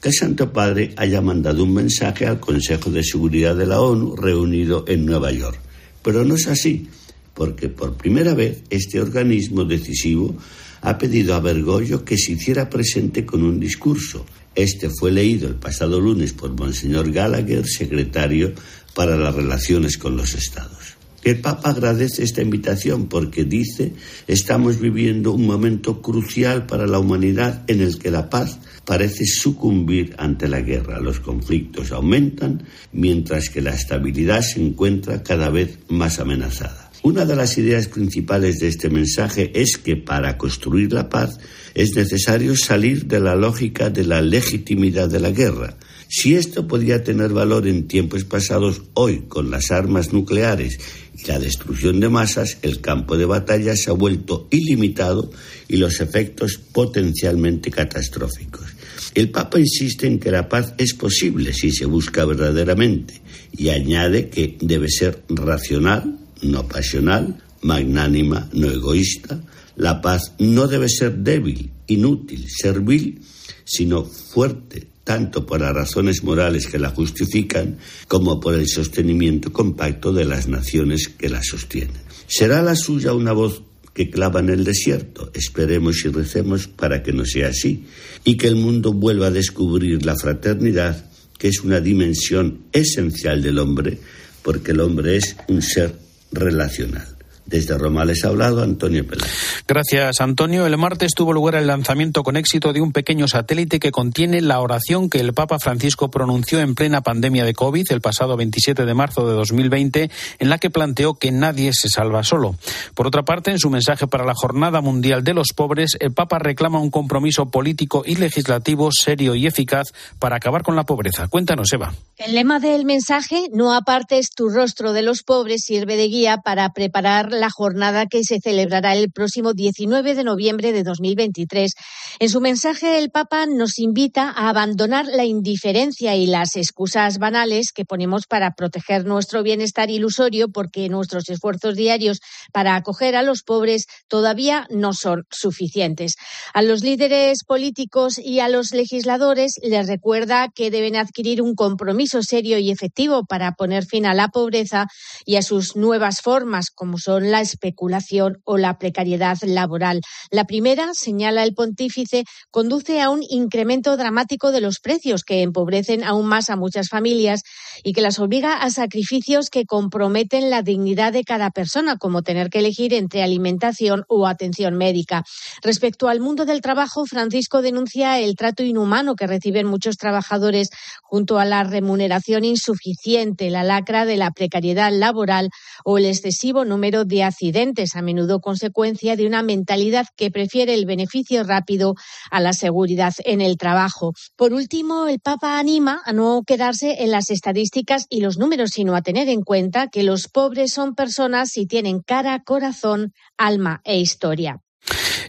que 0.00 0.08
el 0.08 0.14
Santo 0.14 0.52
Padre 0.52 0.92
haya 0.96 1.20
mandado 1.20 1.64
un 1.64 1.74
mensaje 1.74 2.26
al 2.26 2.40
Consejo 2.40 2.90
de 2.90 3.04
Seguridad 3.04 3.54
de 3.54 3.66
la 3.66 3.80
ONU 3.80 4.16
reunido 4.16 4.84
en 4.88 5.04
Nueva 5.04 5.30
York. 5.32 5.58
Pero 6.02 6.24
no 6.24 6.34
es 6.34 6.46
así, 6.46 6.88
porque 7.34 7.68
por 7.68 7.96
primera 7.96 8.34
vez 8.34 8.62
este 8.70 9.00
organismo 9.00 9.64
decisivo 9.64 10.36
ha 10.82 10.96
pedido 10.96 11.34
a 11.34 11.40
Bergoglio 11.40 12.04
que 12.04 12.16
se 12.16 12.32
hiciera 12.32 12.70
presente 12.70 13.26
con 13.26 13.42
un 13.42 13.60
discurso. 13.60 14.24
Este 14.54 14.88
fue 14.88 15.12
leído 15.12 15.48
el 15.48 15.56
pasado 15.56 16.00
lunes 16.00 16.32
por 16.32 16.50
Monseñor 16.58 17.12
Gallagher, 17.12 17.66
secretario 17.66 18.52
para 18.94 19.16
las 19.16 19.34
relaciones 19.34 19.98
con 19.98 20.16
los 20.16 20.34
estados. 20.34 20.89
El 21.22 21.40
Papa 21.40 21.70
agradece 21.70 22.22
esta 22.24 22.40
invitación 22.40 23.06
porque 23.06 23.44
dice 23.44 23.92
estamos 24.26 24.80
viviendo 24.80 25.32
un 25.32 25.46
momento 25.46 26.00
crucial 26.00 26.64
para 26.64 26.86
la 26.86 26.98
humanidad 26.98 27.62
en 27.66 27.82
el 27.82 27.98
que 27.98 28.10
la 28.10 28.30
paz 28.30 28.58
parece 28.86 29.26
sucumbir 29.26 30.14
ante 30.16 30.48
la 30.48 30.62
guerra. 30.62 30.98
Los 30.98 31.20
conflictos 31.20 31.92
aumentan 31.92 32.62
mientras 32.92 33.50
que 33.50 33.60
la 33.60 33.74
estabilidad 33.74 34.40
se 34.40 34.64
encuentra 34.64 35.22
cada 35.22 35.50
vez 35.50 35.78
más 35.88 36.20
amenazada. 36.20 36.90
Una 37.02 37.26
de 37.26 37.36
las 37.36 37.56
ideas 37.58 37.88
principales 37.88 38.58
de 38.58 38.68
este 38.68 38.88
mensaje 38.88 39.52
es 39.54 39.76
que 39.76 39.96
para 39.96 40.38
construir 40.38 40.92
la 40.92 41.10
paz 41.10 41.38
es 41.74 41.94
necesario 41.94 42.56
salir 42.56 43.06
de 43.06 43.20
la 43.20 43.34
lógica 43.34 43.90
de 43.90 44.04
la 44.04 44.22
legitimidad 44.22 45.08
de 45.08 45.20
la 45.20 45.30
guerra 45.30 45.76
si 46.12 46.34
esto 46.34 46.66
podía 46.66 47.04
tener 47.04 47.32
valor 47.32 47.68
en 47.68 47.86
tiempos 47.86 48.24
pasados, 48.24 48.82
hoy, 48.94 49.26
con 49.28 49.48
las 49.48 49.70
armas 49.70 50.12
nucleares 50.12 50.80
la 51.26 51.38
destrucción 51.38 52.00
de 52.00 52.08
masas, 52.08 52.58
el 52.62 52.80
campo 52.80 53.16
de 53.16 53.24
batalla 53.24 53.76
se 53.76 53.90
ha 53.90 53.94
vuelto 53.94 54.48
ilimitado 54.50 55.30
y 55.68 55.76
los 55.76 56.00
efectos 56.00 56.58
potencialmente 56.72 57.70
catastróficos. 57.70 58.66
El 59.14 59.30
Papa 59.30 59.58
insiste 59.58 60.06
en 60.06 60.18
que 60.18 60.30
la 60.30 60.48
paz 60.48 60.74
es 60.78 60.94
posible 60.94 61.52
si 61.52 61.72
se 61.72 61.84
busca 61.84 62.24
verdaderamente 62.24 63.20
y 63.56 63.70
añade 63.70 64.28
que 64.28 64.56
debe 64.60 64.88
ser 64.88 65.22
racional, 65.28 66.18
no 66.42 66.68
pasional, 66.68 67.42
magnánima, 67.62 68.48
no 68.52 68.70
egoísta. 68.70 69.42
La 69.76 70.00
paz 70.00 70.34
no 70.38 70.68
debe 70.68 70.88
ser 70.88 71.18
débil, 71.18 71.70
inútil, 71.86 72.46
servil, 72.48 73.20
sino 73.64 74.04
fuerte, 74.04 74.86
tanto 75.10 75.44
por 75.44 75.60
las 75.60 75.74
razones 75.74 76.22
morales 76.22 76.68
que 76.68 76.78
la 76.78 76.90
justifican 76.90 77.78
como 78.06 78.38
por 78.38 78.54
el 78.54 78.68
sostenimiento 78.68 79.52
compacto 79.52 80.12
de 80.12 80.24
las 80.24 80.46
naciones 80.46 81.08
que 81.08 81.28
la 81.28 81.42
sostienen. 81.42 82.00
Será 82.28 82.62
la 82.62 82.76
suya 82.76 83.12
una 83.12 83.32
voz 83.32 83.64
que 83.92 84.08
clava 84.08 84.38
en 84.38 84.50
el 84.50 84.62
desierto. 84.62 85.32
Esperemos 85.34 86.04
y 86.04 86.10
recemos 86.10 86.68
para 86.68 87.02
que 87.02 87.12
no 87.12 87.24
sea 87.26 87.48
así 87.48 87.86
y 88.22 88.36
que 88.36 88.46
el 88.46 88.54
mundo 88.54 88.92
vuelva 88.92 89.26
a 89.26 89.30
descubrir 89.32 90.06
la 90.06 90.14
fraternidad, 90.14 91.10
que 91.36 91.48
es 91.48 91.60
una 91.62 91.80
dimensión 91.80 92.66
esencial 92.72 93.42
del 93.42 93.58
hombre, 93.58 93.98
porque 94.44 94.70
el 94.70 94.78
hombre 94.78 95.16
es 95.16 95.34
un 95.48 95.60
ser 95.60 95.92
relacional. 96.30 97.19
Desde 97.50 97.76
Roma 97.76 98.04
les 98.04 98.24
ha 98.24 98.28
hablado 98.28 98.62
Antonio 98.62 99.04
Peláez. 99.04 99.64
Gracias, 99.66 100.20
Antonio. 100.20 100.66
El 100.66 100.78
martes 100.78 101.14
tuvo 101.16 101.32
lugar 101.32 101.56
el 101.56 101.66
lanzamiento 101.66 102.22
con 102.22 102.36
éxito 102.36 102.72
de 102.72 102.80
un 102.80 102.92
pequeño 102.92 103.26
satélite 103.26 103.80
que 103.80 103.90
contiene 103.90 104.40
la 104.40 104.60
oración 104.60 105.10
que 105.10 105.18
el 105.18 105.34
Papa 105.34 105.58
Francisco 105.58 106.12
pronunció 106.12 106.60
en 106.60 106.76
plena 106.76 107.00
pandemia 107.00 107.44
de 107.44 107.52
COVID 107.52 107.90
el 107.90 108.00
pasado 108.00 108.36
27 108.36 108.86
de 108.86 108.94
marzo 108.94 109.26
de 109.26 109.34
2020, 109.34 110.10
en 110.38 110.48
la 110.48 110.58
que 110.58 110.70
planteó 110.70 111.14
que 111.14 111.32
nadie 111.32 111.72
se 111.74 111.88
salva 111.88 112.22
solo. 112.22 112.54
Por 112.94 113.08
otra 113.08 113.24
parte, 113.24 113.50
en 113.50 113.58
su 113.58 113.68
mensaje 113.68 114.06
para 114.06 114.24
la 114.24 114.34
Jornada 114.34 114.80
Mundial 114.80 115.24
de 115.24 115.34
los 115.34 115.48
Pobres, 115.52 115.96
el 115.98 116.12
Papa 116.12 116.38
reclama 116.38 116.78
un 116.78 116.90
compromiso 116.90 117.50
político 117.50 118.04
y 118.06 118.14
legislativo 118.14 118.90
serio 118.92 119.34
y 119.34 119.48
eficaz 119.48 119.88
para 120.20 120.36
acabar 120.36 120.62
con 120.62 120.76
la 120.76 120.84
pobreza. 120.84 121.26
Cuéntanos, 121.26 121.72
Eva. 121.72 121.92
El 122.16 122.34
lema 122.34 122.60
del 122.60 122.84
mensaje, 122.84 123.48
no 123.52 123.74
apartes 123.74 124.30
tu 124.30 124.50
rostro 124.50 124.92
de 124.92 125.02
los 125.02 125.24
pobres, 125.24 125.62
sirve 125.64 125.96
de 125.96 126.06
guía 126.08 126.38
para 126.38 126.72
preparar 126.72 127.32
la 127.40 127.50
jornada 127.50 128.06
que 128.06 128.22
se 128.22 128.38
celebrará 128.40 128.94
el 128.94 129.10
próximo 129.10 129.54
19 129.54 130.14
de 130.14 130.24
noviembre 130.24 130.72
de 130.72 130.82
2023. 130.82 131.72
En 132.20 132.28
su 132.28 132.40
mensaje, 132.40 132.98
el 132.98 133.10
Papa 133.10 133.46
nos 133.46 133.78
invita 133.78 134.30
a 134.30 134.48
abandonar 134.48 135.06
la 135.06 135.24
indiferencia 135.24 136.14
y 136.16 136.26
las 136.26 136.56
excusas 136.56 137.18
banales 137.18 137.72
que 137.72 137.84
ponemos 137.84 138.26
para 138.26 138.52
proteger 138.52 139.04
nuestro 139.04 139.42
bienestar 139.42 139.90
ilusorio 139.90 140.48
porque 140.48 140.88
nuestros 140.88 141.28
esfuerzos 141.28 141.74
diarios 141.74 142.20
para 142.52 142.76
acoger 142.76 143.16
a 143.16 143.22
los 143.22 143.42
pobres 143.42 143.86
todavía 144.08 144.66
no 144.70 144.92
son 144.92 145.24
suficientes. 145.30 146.16
A 146.54 146.62
los 146.62 146.82
líderes 146.82 147.44
políticos 147.44 148.18
y 148.18 148.40
a 148.40 148.48
los 148.48 148.72
legisladores 148.72 149.54
les 149.62 149.86
recuerda 149.86 150.48
que 150.54 150.70
deben 150.70 150.96
adquirir 150.96 151.42
un 151.42 151.54
compromiso 151.54 152.22
serio 152.22 152.58
y 152.58 152.70
efectivo 152.70 153.24
para 153.24 153.52
poner 153.52 153.84
fin 153.86 154.06
a 154.06 154.14
la 154.14 154.28
pobreza 154.28 154.86
y 155.24 155.36
a 155.36 155.42
sus 155.42 155.76
nuevas 155.76 156.20
formas, 156.20 156.70
como 156.70 156.98
son 156.98 157.19
la 157.24 157.40
especulación 157.40 158.38
o 158.44 158.56
la 158.56 158.78
precariedad 158.78 159.36
laboral. 159.42 160.00
La 160.30 160.44
primera, 160.44 160.94
señala 160.94 161.42
el 161.42 161.54
pontífice, 161.54 162.24
conduce 162.50 163.00
a 163.00 163.10
un 163.10 163.22
incremento 163.28 163.96
dramático 163.96 164.52
de 164.52 164.60
los 164.60 164.78
precios 164.78 165.24
que 165.24 165.42
empobrecen 165.42 166.04
aún 166.04 166.26
más 166.26 166.50
a 166.50 166.56
muchas 166.56 166.88
familias 166.88 167.42
y 167.82 167.92
que 167.92 168.00
las 168.00 168.18
obliga 168.18 168.54
a 168.54 168.70
sacrificios 168.70 169.50
que 169.50 169.66
comprometen 169.66 170.50
la 170.50 170.62
dignidad 170.62 171.12
de 171.12 171.24
cada 171.24 171.50
persona, 171.50 171.96
como 171.96 172.22
tener 172.22 172.50
que 172.50 172.60
elegir 172.60 172.94
entre 172.94 173.22
alimentación 173.22 174.04
o 174.08 174.26
atención 174.26 174.76
médica. 174.76 175.24
Respecto 175.62 176.08
al 176.08 176.20
mundo 176.20 176.44
del 176.44 176.60
trabajo, 176.60 177.06
Francisco 177.06 177.62
denuncia 177.62 178.18
el 178.20 178.36
trato 178.36 178.62
inhumano 178.62 179.14
que 179.14 179.26
reciben 179.26 179.66
muchos 179.66 179.96
trabajadores 179.96 180.70
junto 181.02 181.38
a 181.38 181.44
la 181.44 181.64
remuneración 181.64 182.44
insuficiente, 182.44 183.50
la 183.50 183.64
lacra 183.64 184.04
de 184.04 184.16
la 184.16 184.30
precariedad 184.30 184.92
laboral 184.92 185.50
o 185.84 185.98
el 185.98 186.06
excesivo 186.06 186.64
número 186.64 187.04
accidentes, 187.18 187.96
a 187.96 188.02
menudo 188.02 188.40
consecuencia 188.40 189.16
de 189.16 189.26
una 189.26 189.42
mentalidad 189.42 190.06
que 190.16 190.30
prefiere 190.30 190.74
el 190.74 190.86
beneficio 190.86 191.42
rápido 191.42 191.94
a 192.30 192.40
la 192.40 192.52
seguridad 192.52 193.12
en 193.24 193.40
el 193.40 193.56
trabajo. 193.56 194.12
Por 194.36 194.52
último, 194.52 195.08
el 195.08 195.18
Papa 195.18 195.58
anima 195.58 196.00
a 196.04 196.12
no 196.12 196.42
quedarse 196.46 197.02
en 197.02 197.10
las 197.10 197.30
estadísticas 197.30 198.06
y 198.08 198.20
los 198.20 198.38
números, 198.38 198.70
sino 198.72 198.94
a 198.94 199.02
tener 199.02 199.28
en 199.28 199.42
cuenta 199.42 199.88
que 199.88 200.04
los 200.04 200.28
pobres 200.28 200.72
son 200.72 200.94
personas 200.94 201.56
y 201.56 201.66
tienen 201.66 202.00
cara, 202.00 202.42
corazón, 202.44 203.12
alma 203.36 203.80
e 203.84 203.98
historia. 203.98 204.60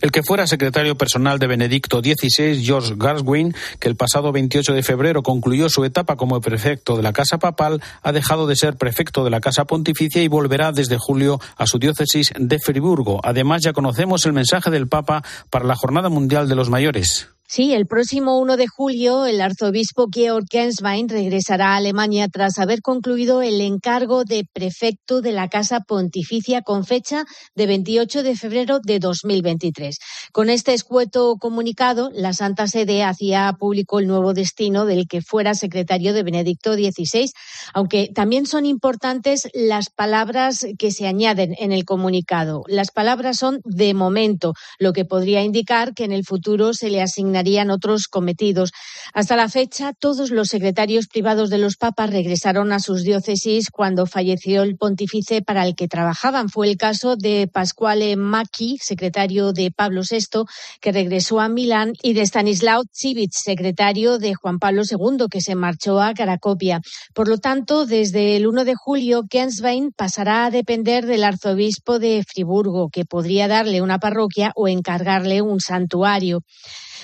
El 0.02 0.12
que 0.12 0.24
fuera 0.24 0.48
secretario 0.48 0.96
personal 0.96 1.38
de 1.38 1.48
Benedicto 1.48 2.00
XVI, 2.00 2.64
George 2.64 2.94
Garswin, 2.98 3.54
que 3.80 3.88
el 3.88 3.96
pasado 3.96 4.32
28 4.32 4.74
de 4.74 4.84
febrero 4.84 5.22
concluyó 5.22 5.70
su 5.70 5.86
etapa 5.86 6.16
como 6.16 6.42
prefecto 6.42 6.98
de 6.98 7.04
la 7.04 7.14
Casa 7.14 7.38
Papal, 7.38 7.82
ha 8.02 8.12
dejado 8.12 8.48
de 8.48 8.56
ser 8.56 8.78
prefecto 8.78 9.24
de 9.24 9.30
la 9.30 9.42
Casa 9.42 9.66
Pontificia 9.66 10.24
y 10.24 10.28
volverá 10.28 10.72
desde 10.72 10.98
julio 10.98 11.40
a 11.56 11.68
su 11.68 11.78
diócesis 11.78 12.34
de 12.38 12.60
Friburgo. 12.60 13.20
Además, 13.24 13.62
ya 13.62 13.74
conocemos 13.74 14.26
el 14.26 14.34
mensaje 14.34 14.72
del 14.72 14.88
Papa 14.88 15.24
para 15.50 15.66
la 15.66 15.76
Jornada 15.76 16.10
Mundial 16.10 16.50
de 16.50 16.56
los 16.56 16.70
Mayores. 16.70 17.30
Sí, 17.54 17.74
el 17.74 17.86
próximo 17.86 18.40
1 18.40 18.56
de 18.56 18.66
julio 18.66 19.26
el 19.26 19.42
arzobispo 19.42 20.08
Georg 20.10 20.46
Genswein 20.50 21.10
regresará 21.10 21.74
a 21.74 21.76
Alemania 21.76 22.30
tras 22.30 22.58
haber 22.60 22.82
concluido 22.82 23.42
el 23.42 23.60
encargo 23.60 24.24
de 24.24 24.46
prefecto 24.54 25.20
de 25.20 25.34
la 25.34 25.50
Casa 25.50 25.82
Pontificia 25.82 26.62
con 26.62 26.86
fecha 26.86 27.26
de 27.54 27.68
28 27.68 28.24
de 28.24 28.38
febrero 28.38 28.80
de 28.82 29.00
2023. 29.00 29.98
Con 30.32 30.50
este 30.50 30.74
escueto 30.74 31.36
comunicado, 31.42 32.10
la 32.14 32.32
Santa 32.32 32.68
Sede 32.68 33.04
hacía 33.04 33.52
público 33.60 34.00
el 34.00 34.08
nuevo 34.08 34.34
destino 34.34 34.86
del 34.86 35.10
que 35.10 35.22
fuera 35.22 35.54
secretario 35.54 36.14
de 36.14 36.24
Benedicto 36.24 36.76
XVI, 36.76 37.34
aunque 37.74 38.12
también 38.16 38.46
son 38.46 38.66
importantes 38.66 39.50
las 39.54 39.90
palabras 39.90 40.66
que 40.80 40.92
se 40.92 41.06
añaden 41.06 41.54
en 41.60 41.74
el 41.74 41.84
comunicado. 41.84 42.64
Las 42.68 42.92
palabras 42.92 43.40
son 43.40 43.60
de 43.66 43.94
momento, 43.94 44.54
lo 44.80 44.94
que 44.94 45.04
podría 45.04 45.44
indicar 45.44 45.94
que 45.94 46.06
en 46.06 46.14
el 46.14 46.24
futuro 46.24 46.74
se 46.74 46.90
le 46.90 47.02
asignaría 47.42 47.74
otros 47.74 48.08
cometidos. 48.08 48.72
Hasta 49.14 49.36
la 49.36 49.50
fecha, 49.50 49.94
todos 49.94 50.32
los 50.32 50.50
secretarios 50.50 51.08
privados 51.08 51.50
de 51.50 51.58
los 51.58 51.78
papas 51.78 52.10
regresaron 52.10 52.72
a 52.72 52.80
sus 52.80 53.04
diócesis 53.04 53.70
cuando 53.70 54.06
falleció 54.06 54.64
el 54.64 54.76
pontífice 54.78 55.42
para 55.42 55.66
el 55.66 55.76
que 55.76 55.88
trabajaban. 55.88 56.50
Fue 56.50 56.68
el 56.68 56.78
caso 56.78 57.16
de 57.16 57.48
Pasquale 57.52 58.16
Macchi, 58.16 58.78
secretario 58.78 59.54
de 59.54 59.72
Pablo 59.72 60.02
VI, 60.10 60.46
que 60.80 60.92
regresó 60.92 61.40
a 61.40 61.50
Milán, 61.50 61.94
y 62.02 62.14
de 62.14 62.22
Stanislao 62.22 62.84
Civich, 62.94 63.34
secretario 63.34 64.18
de 64.18 64.34
Juan 64.34 64.60
Pablo 64.60 64.84
II, 64.84 65.28
que 65.30 65.42
se 65.42 65.56
marchó 65.56 66.02
a 66.02 66.14
Caracopia. 66.14 66.82
Por 67.14 67.28
lo 67.28 67.38
tanto, 67.38 67.86
desde 67.86 68.36
el 68.36 68.48
1 68.48 68.66
de 68.66 68.76
julio, 68.76 69.24
Genswein 69.30 69.92
pasará 69.92 70.46
a 70.46 70.52
depender 70.52 71.06
del 71.06 71.24
arzobispo 71.24 72.00
de 72.00 72.24
Friburgo, 72.28 72.90
que 72.90 73.06
podría 73.06 73.48
darle 73.48 73.82
una 73.82 74.00
parroquia 74.00 74.52
o 74.56 74.68
encargarle 74.68 75.42
un 75.42 75.60
santuario. 75.60 76.44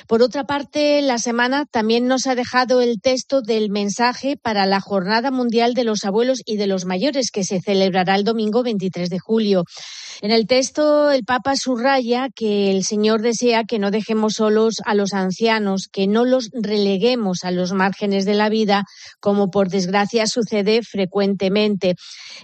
Por 0.06 0.22
otra 0.22 0.44
parte, 0.44 1.02
la 1.02 1.18
semana 1.18 1.66
también 1.66 2.08
nos 2.08 2.28
ha 2.28 2.36
dejado 2.36 2.82
el 2.82 3.02
texto 3.02 3.42
del 3.42 3.70
mensaje 3.72 4.38
para 4.38 4.66
la 4.66 4.80
Jornada 4.80 5.32
Mundial 5.32 5.74
de 5.74 5.84
los 5.84 6.04
Abuelos 6.04 6.42
y 6.46 6.58
de 6.58 6.68
los 6.68 6.86
Mayores, 6.86 7.32
que 7.32 7.44
se 7.44 7.60
celebrará 7.62 8.16
el 8.16 8.24
domingo 8.24 8.62
23 8.62 9.10
de 9.10 9.20
julio. 9.20 9.64
En 10.22 10.32
el 10.32 10.48
texto, 10.48 11.12
el 11.12 11.24
Papa 11.24 11.56
subraya 11.56 12.30
que 12.34 12.72
el 12.72 12.84
Señor 12.84 13.22
desea 13.22 13.64
que 13.64 13.80
no 13.80 13.92
dejemos 13.92 14.34
solos 14.34 14.76
a 14.86 14.94
los 14.94 15.14
ancianos, 15.14 15.88
que 15.92 16.08
no 16.08 16.26
los 16.26 16.50
releguemos 16.54 17.44
a 17.44 17.52
los 17.52 17.74
márgenes 17.74 18.26
de 18.26 18.34
la 18.34 18.50
vida, 18.50 18.84
como 19.20 19.50
por 19.50 19.70
desgracia 19.70 20.28
sucede 20.28 20.82
frecuentemente. 20.84 21.96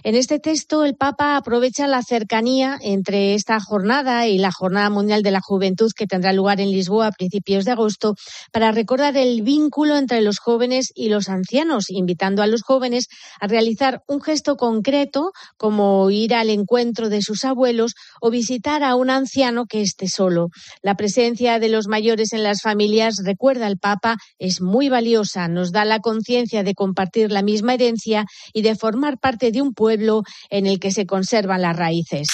En 0.02 0.14
este 0.14 0.38
texto, 0.38 0.84
el 0.84 0.94
Papa 0.96 1.36
aprovecha 1.36 1.86
la 1.86 2.02
cercanía 2.02 2.78
entre 2.80 3.34
esta 3.34 3.58
jornada 3.60 4.26
y 4.26 4.38
la 4.38 4.52
Jornada 4.52 4.90
Mundial 4.90 5.22
de 5.22 5.30
la 5.30 5.40
Juventud 5.40 5.90
que 5.96 6.06
tendrá 6.06 6.32
lugar 6.32 6.60
en 6.60 6.70
Lisboa 6.70 7.08
a 7.08 7.12
principios 7.12 7.43
de 7.44 7.70
agosto 7.70 8.14
para 8.52 8.72
recordar 8.72 9.16
el 9.16 9.42
vínculo 9.42 9.96
entre 9.96 10.22
los 10.22 10.38
jóvenes 10.38 10.90
y 10.94 11.10
los 11.10 11.28
ancianos, 11.28 11.90
invitando 11.90 12.42
a 12.42 12.46
los 12.46 12.62
jóvenes 12.62 13.06
a 13.38 13.46
realizar 13.46 14.02
un 14.08 14.22
gesto 14.22 14.56
concreto 14.56 15.32
como 15.58 16.10
ir 16.10 16.34
al 16.34 16.48
encuentro 16.48 17.10
de 17.10 17.20
sus 17.20 17.44
abuelos 17.44 17.94
o 18.20 18.30
visitar 18.30 18.82
a 18.82 18.94
un 18.94 19.10
anciano 19.10 19.66
que 19.66 19.82
esté 19.82 20.08
solo. 20.08 20.48
La 20.82 20.94
presencia 20.94 21.58
de 21.58 21.68
los 21.68 21.86
mayores 21.86 22.32
en 22.32 22.42
las 22.42 22.62
familias, 22.62 23.16
recuerda 23.22 23.66
el 23.66 23.78
Papa, 23.78 24.16
es 24.38 24.62
muy 24.62 24.88
valiosa. 24.88 25.46
Nos 25.48 25.70
da 25.70 25.84
la 25.84 26.00
conciencia 26.00 26.62
de 26.62 26.74
compartir 26.74 27.30
la 27.30 27.42
misma 27.42 27.74
herencia 27.74 28.24
y 28.54 28.62
de 28.62 28.74
formar 28.74 29.18
parte 29.18 29.52
de 29.52 29.60
un 29.60 29.74
pueblo 29.74 30.22
en 30.48 30.66
el 30.66 30.80
que 30.80 30.92
se 30.92 31.04
conservan 31.04 31.60
las 31.60 31.76
raíces. 31.76 32.28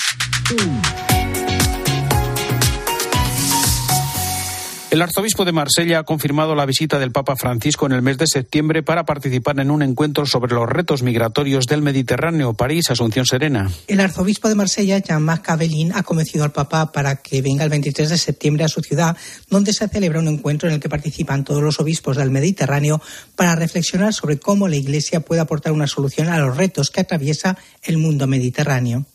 El 4.90 5.02
arzobispo 5.02 5.44
de 5.44 5.52
Marsella 5.52 6.00
ha 6.00 6.02
confirmado 6.02 6.56
la 6.56 6.66
visita 6.66 6.98
del 6.98 7.12
Papa 7.12 7.36
Francisco 7.36 7.86
en 7.86 7.92
el 7.92 8.02
mes 8.02 8.18
de 8.18 8.26
septiembre 8.26 8.82
para 8.82 9.04
participar 9.04 9.60
en 9.60 9.70
un 9.70 9.82
encuentro 9.82 10.26
sobre 10.26 10.52
los 10.52 10.68
retos 10.68 11.04
migratorios 11.04 11.66
del 11.66 11.80
Mediterráneo, 11.80 12.54
París, 12.54 12.90
Asunción 12.90 13.24
Serena. 13.24 13.70
El 13.86 14.00
arzobispo 14.00 14.48
de 14.48 14.56
Marsella, 14.56 14.98
Jean-Marc 14.98 15.44
Cabellin, 15.44 15.92
ha 15.94 16.02
convencido 16.02 16.42
al 16.42 16.50
Papa 16.50 16.90
para 16.90 17.22
que 17.22 17.40
venga 17.40 17.62
el 17.62 17.70
23 17.70 18.08
de 18.08 18.18
septiembre 18.18 18.64
a 18.64 18.68
su 18.68 18.80
ciudad, 18.80 19.16
donde 19.48 19.72
se 19.72 19.86
celebra 19.86 20.18
un 20.18 20.26
encuentro 20.26 20.68
en 20.68 20.74
el 20.74 20.80
que 20.80 20.88
participan 20.88 21.44
todos 21.44 21.62
los 21.62 21.78
obispos 21.78 22.16
del 22.16 22.32
Mediterráneo 22.32 23.00
para 23.36 23.54
reflexionar 23.54 24.12
sobre 24.12 24.40
cómo 24.40 24.66
la 24.66 24.74
Iglesia 24.74 25.20
puede 25.20 25.40
aportar 25.40 25.72
una 25.72 25.86
solución 25.86 26.30
a 26.30 26.40
los 26.40 26.56
retos 26.56 26.90
que 26.90 27.02
atraviesa 27.02 27.56
el 27.84 27.98
mundo 27.98 28.26
mediterráneo. 28.26 29.06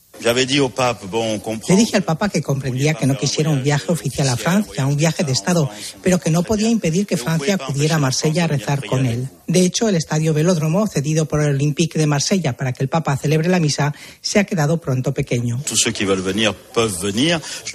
Le 1.67 1.75
dije 1.75 1.97
al 1.97 2.03
Papa 2.03 2.29
que 2.29 2.41
comprendía 2.41 2.93
que 2.93 3.05
no 3.05 3.17
quisiera 3.17 3.49
un 3.49 3.63
viaje 3.63 3.91
oficial 3.91 4.29
a 4.29 4.37
Francia, 4.37 4.85
un 4.85 4.97
viaje 4.97 5.23
de 5.23 5.31
Estado, 5.31 5.69
pero 6.01 6.19
que 6.19 6.31
no 6.31 6.43
podía 6.43 6.69
impedir 6.69 7.05
que 7.05 7.17
Francia 7.17 7.55
acudiera 7.55 7.95
a 7.95 7.99
Marsella 7.99 8.45
a 8.45 8.47
rezar 8.47 8.85
con 8.85 9.05
él. 9.05 9.27
De 9.47 9.61
hecho, 9.61 9.87
el 9.87 9.95
estadio 9.95 10.33
Velódromo, 10.33 10.87
cedido 10.87 11.25
por 11.25 11.41
el 11.41 11.55
Olympique 11.55 11.99
de 11.99 12.07
Marsella 12.07 12.57
para 12.57 12.73
que 12.73 12.83
el 12.83 12.89
Papa 12.89 13.15
celebre 13.17 13.49
la 13.49 13.59
misa, 13.59 13.93
se 14.21 14.39
ha 14.39 14.43
quedado 14.43 14.81
pronto 14.81 15.13
pequeño. 15.13 15.61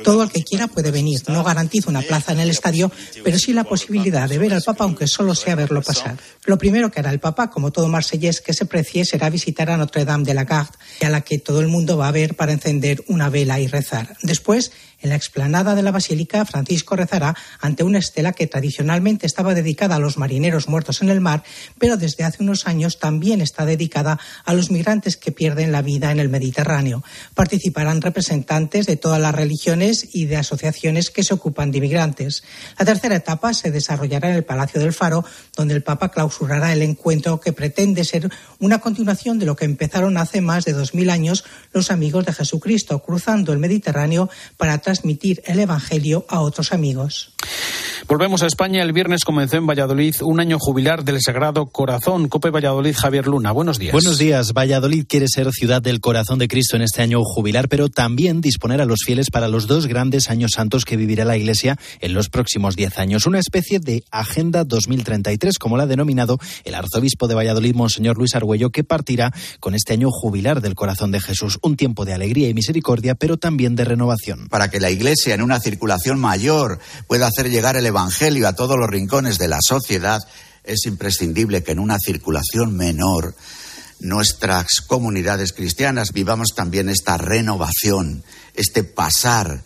Todo 0.02 0.24
el 0.24 0.30
que 0.30 0.42
quiera 0.42 0.66
puede 0.66 0.90
venir. 0.90 1.20
No 1.28 1.44
garantizo 1.44 1.90
una 1.90 2.02
plaza 2.02 2.32
en 2.32 2.40
el 2.40 2.50
estadio, 2.50 2.90
pero 3.22 3.38
sí 3.38 3.52
la 3.52 3.64
posibilidad 3.64 4.28
de 4.28 4.38
ver 4.38 4.54
al 4.54 4.62
Papa, 4.62 4.84
aunque 4.84 5.06
solo 5.06 5.34
sea 5.34 5.54
verlo 5.54 5.82
pasar. 5.82 6.16
Lo 6.44 6.58
primero 6.58 6.90
que 6.90 7.00
hará 7.00 7.10
el 7.10 7.20
Papa, 7.20 7.50
como 7.50 7.70
todo 7.70 7.88
marsellés 7.88 8.40
que 8.40 8.52
se 8.52 8.66
precie, 8.66 9.04
será 9.04 9.30
visitar 9.30 9.70
a 9.70 9.76
Notre 9.76 10.04
Dame 10.04 10.24
de 10.24 10.34
la 10.34 10.44
Garde, 10.44 10.76
a 11.02 11.08
la 11.08 11.20
que 11.20 11.38
todo 11.38 11.60
el 11.60 11.68
mundo 11.68 11.96
va 11.96 12.08
a 12.08 12.12
ver 12.12 12.34
para 12.34 12.52
encender 12.52 13.04
una 13.08 13.28
vela 13.28 13.60
y 13.60 13.66
rezar. 13.66 14.16
Después, 14.22 14.72
en 15.00 15.10
la 15.10 15.16
explanada 15.16 15.74
de 15.74 15.82
la 15.82 15.90
Basílica, 15.90 16.44
Francisco 16.44 16.96
rezará 16.96 17.34
ante 17.60 17.84
una 17.84 17.98
estela 17.98 18.32
que 18.32 18.46
tradicionalmente 18.46 19.26
estaba 19.26 19.54
dedicada 19.54 19.96
a 19.96 19.98
los 19.98 20.18
marineros 20.18 20.68
muertos 20.68 21.02
en 21.02 21.08
el 21.08 21.20
mar, 21.20 21.42
pero 21.78 21.96
desde 21.96 22.24
hace 22.24 22.42
unos 22.42 22.66
años 22.66 22.98
también 22.98 23.40
está 23.40 23.64
dedicada 23.64 24.18
a 24.44 24.54
los 24.54 24.70
migrantes 24.70 25.16
que 25.16 25.32
pierden 25.32 25.72
la 25.72 25.82
vida 25.82 26.10
en 26.12 26.20
el 26.20 26.28
Mediterráneo. 26.28 27.02
Participarán 27.34 28.02
representantes 28.02 28.86
de 28.86 28.96
todas 28.96 29.20
las 29.20 29.34
religiones 29.34 30.08
y 30.12 30.26
de 30.26 30.36
asociaciones 30.36 31.10
que 31.10 31.24
se 31.24 31.34
ocupan 31.34 31.70
de 31.70 31.78
inmigrantes. 31.78 32.42
La 32.78 32.84
tercera 32.84 33.16
etapa 33.16 33.54
se 33.54 33.70
desarrollará 33.70 34.30
en 34.30 34.36
el 34.36 34.44
Palacio 34.44 34.80
del 34.80 34.92
Faro, 34.92 35.24
donde 35.56 35.74
el 35.74 35.82
Papa 35.82 36.10
clausurará 36.10 36.72
el 36.72 36.82
encuentro 36.82 37.40
que 37.40 37.52
pretende 37.52 38.04
ser 38.04 38.30
una 38.58 38.80
continuación 38.80 39.38
de 39.38 39.46
lo 39.46 39.56
que 39.56 39.64
empezaron 39.64 40.16
hace 40.16 40.40
más 40.40 40.64
de 40.64 40.72
dos 40.72 40.94
mil 40.94 41.10
años 41.10 41.44
los 41.72 41.90
amigos 41.90 42.26
de 42.26 42.32
Jesucristo, 42.32 43.02
cruzando 43.02 43.52
el 43.52 43.58
Mediterráneo 43.58 44.28
para 44.56 44.78
transmitir 44.90 45.40
el 45.46 45.60
Evangelio 45.60 46.26
a 46.28 46.40
otros 46.40 46.72
amigos. 46.72 47.32
Volvemos 48.08 48.42
a 48.42 48.46
España. 48.46 48.82
El 48.82 48.92
viernes 48.92 49.24
comenzó 49.24 49.56
en 49.56 49.66
Valladolid 49.66 50.14
un 50.22 50.40
año 50.40 50.58
jubilar 50.58 51.04
del 51.04 51.20
Sagrado 51.20 51.66
Corazón. 51.66 52.28
Cope 52.28 52.50
Valladolid, 52.50 52.94
Javier 52.96 53.26
Luna. 53.26 53.52
Buenos 53.52 53.78
días. 53.78 53.92
Buenos 53.92 54.18
días. 54.18 54.52
Valladolid 54.52 55.04
quiere 55.08 55.26
ser 55.28 55.50
ciudad 55.52 55.80
del 55.80 56.00
corazón 56.00 56.38
de 56.38 56.48
Cristo 56.48 56.76
en 56.76 56.82
este 56.82 57.02
año 57.02 57.20
jubilar, 57.22 57.68
pero 57.68 57.88
también 57.88 58.40
disponer 58.40 58.80
a 58.80 58.84
los 58.84 59.00
fieles 59.04 59.30
para 59.30 59.48
los 59.48 59.66
dos 59.66 59.86
grandes 59.86 60.28
años 60.28 60.52
santos 60.54 60.84
que 60.84 60.96
vivirá 60.96 61.24
la 61.24 61.36
Iglesia 61.36 61.78
en 62.00 62.14
los 62.14 62.30
próximos 62.30 62.74
diez 62.74 62.98
años. 62.98 63.26
Una 63.26 63.38
especie 63.38 63.78
de 63.78 64.02
Agenda 64.10 64.64
2033, 64.64 65.58
como 65.58 65.76
la 65.76 65.84
ha 65.84 65.86
denominado 65.86 66.38
el 66.64 66.74
arzobispo 66.74 67.28
de 67.28 67.34
Valladolid, 67.34 67.74
Monseñor 67.74 68.18
Luis 68.18 68.34
Argüello, 68.34 68.70
que 68.70 68.82
partirá 68.82 69.32
con 69.60 69.74
este 69.74 69.92
año 69.92 70.08
jubilar 70.10 70.60
del 70.60 70.74
corazón 70.74 71.12
de 71.12 71.20
Jesús. 71.20 71.58
Un 71.62 71.76
tiempo 71.76 72.04
de 72.04 72.14
alegría 72.14 72.48
y 72.48 72.54
misericordia, 72.54 73.14
pero 73.14 73.36
también 73.36 73.76
de 73.76 73.84
renovación. 73.84 74.48
Para 74.48 74.68
que 74.68 74.80
la 74.80 74.90
Iglesia, 74.90 75.34
en 75.34 75.42
una 75.42 75.60
circulación 75.60 76.18
mayor, 76.18 76.80
pueda 77.06 77.28
hacer 77.28 77.50
llegar 77.50 77.76
el 77.76 77.86
Evangelio 77.86 77.99
a 78.46 78.52
todos 78.54 78.78
los 78.78 78.88
rincones 78.88 79.38
de 79.38 79.48
la 79.48 79.58
sociedad, 79.60 80.22
es 80.64 80.86
imprescindible 80.86 81.62
que 81.62 81.72
en 81.72 81.78
una 81.78 81.98
circulación 81.98 82.76
menor 82.76 83.34
nuestras 83.98 84.80
comunidades 84.86 85.52
cristianas 85.52 86.12
vivamos 86.12 86.48
también 86.54 86.88
esta 86.88 87.18
renovación, 87.18 88.24
este 88.54 88.84
pasar 88.84 89.62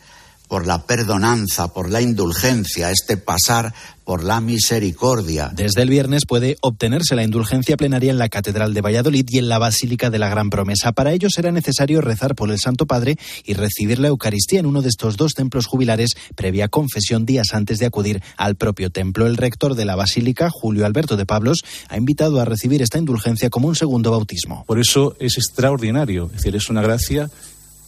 por 0.55 0.69
la 0.69 0.87
perdonanza, 0.87 1.73
por 1.75 1.90
la 1.90 2.01
indulgencia, 2.01 2.93
este 2.93 3.17
pasar 3.17 3.75
por 4.05 4.23
la 4.23 4.40
misericordia. 4.40 5.51
Desde 5.53 5.83
el 5.83 5.88
viernes 5.88 6.27
puede 6.29 6.59
obtenerse 6.61 7.17
la 7.17 7.25
indulgencia 7.25 7.77
plenaria 7.77 8.12
en 8.12 8.19
la 8.19 8.29
Catedral 8.29 8.73
de 8.73 8.81
Valladolid 8.81 9.27
y 9.29 9.38
en 9.38 9.49
la 9.49 9.59
Basílica 9.59 10.11
de 10.11 10.21
la 10.21 10.29
Gran 10.29 10.51
Promesa. 10.51 10.93
Para 10.93 11.12
ello 11.12 11.29
será 11.29 11.51
necesario 11.51 12.01
rezar 12.03 12.37
por 12.37 12.53
el 12.53 12.61
Santo 12.61 12.87
Padre 12.87 13.17
y 13.45 13.55
recibir 13.55 13.99
la 13.99 14.07
Eucaristía 14.07 14.61
en 14.61 14.67
uno 14.67 14.81
de 14.81 14.90
estos 14.90 15.17
dos 15.17 15.33
templos 15.33 15.67
jubilares 15.67 16.11
previa 16.37 16.69
confesión 16.69 17.27
días 17.27 17.49
antes 17.53 17.81
de 17.81 17.87
acudir 17.87 18.23
al 18.37 18.55
propio 18.55 18.90
templo. 18.90 19.27
El 19.27 19.37
rector 19.37 19.75
de 19.75 19.87
la 19.87 19.97
Basílica, 19.97 20.51
Julio 20.51 20.87
Alberto 20.87 21.17
de 21.17 21.27
Pablos, 21.27 21.64
ha 21.88 21.97
invitado 21.97 22.40
a 22.40 22.45
recibir 22.45 22.81
esta 22.81 22.99
indulgencia 22.99 23.51
como 23.51 23.67
un 23.67 23.75
segundo 23.75 24.12
bautismo. 24.12 24.62
Por 24.69 24.79
eso 24.79 25.17
es 25.19 25.37
extraordinario, 25.37 26.27
es 26.27 26.43
decir, 26.43 26.55
es 26.55 26.69
una 26.69 26.83
gracia 26.83 27.29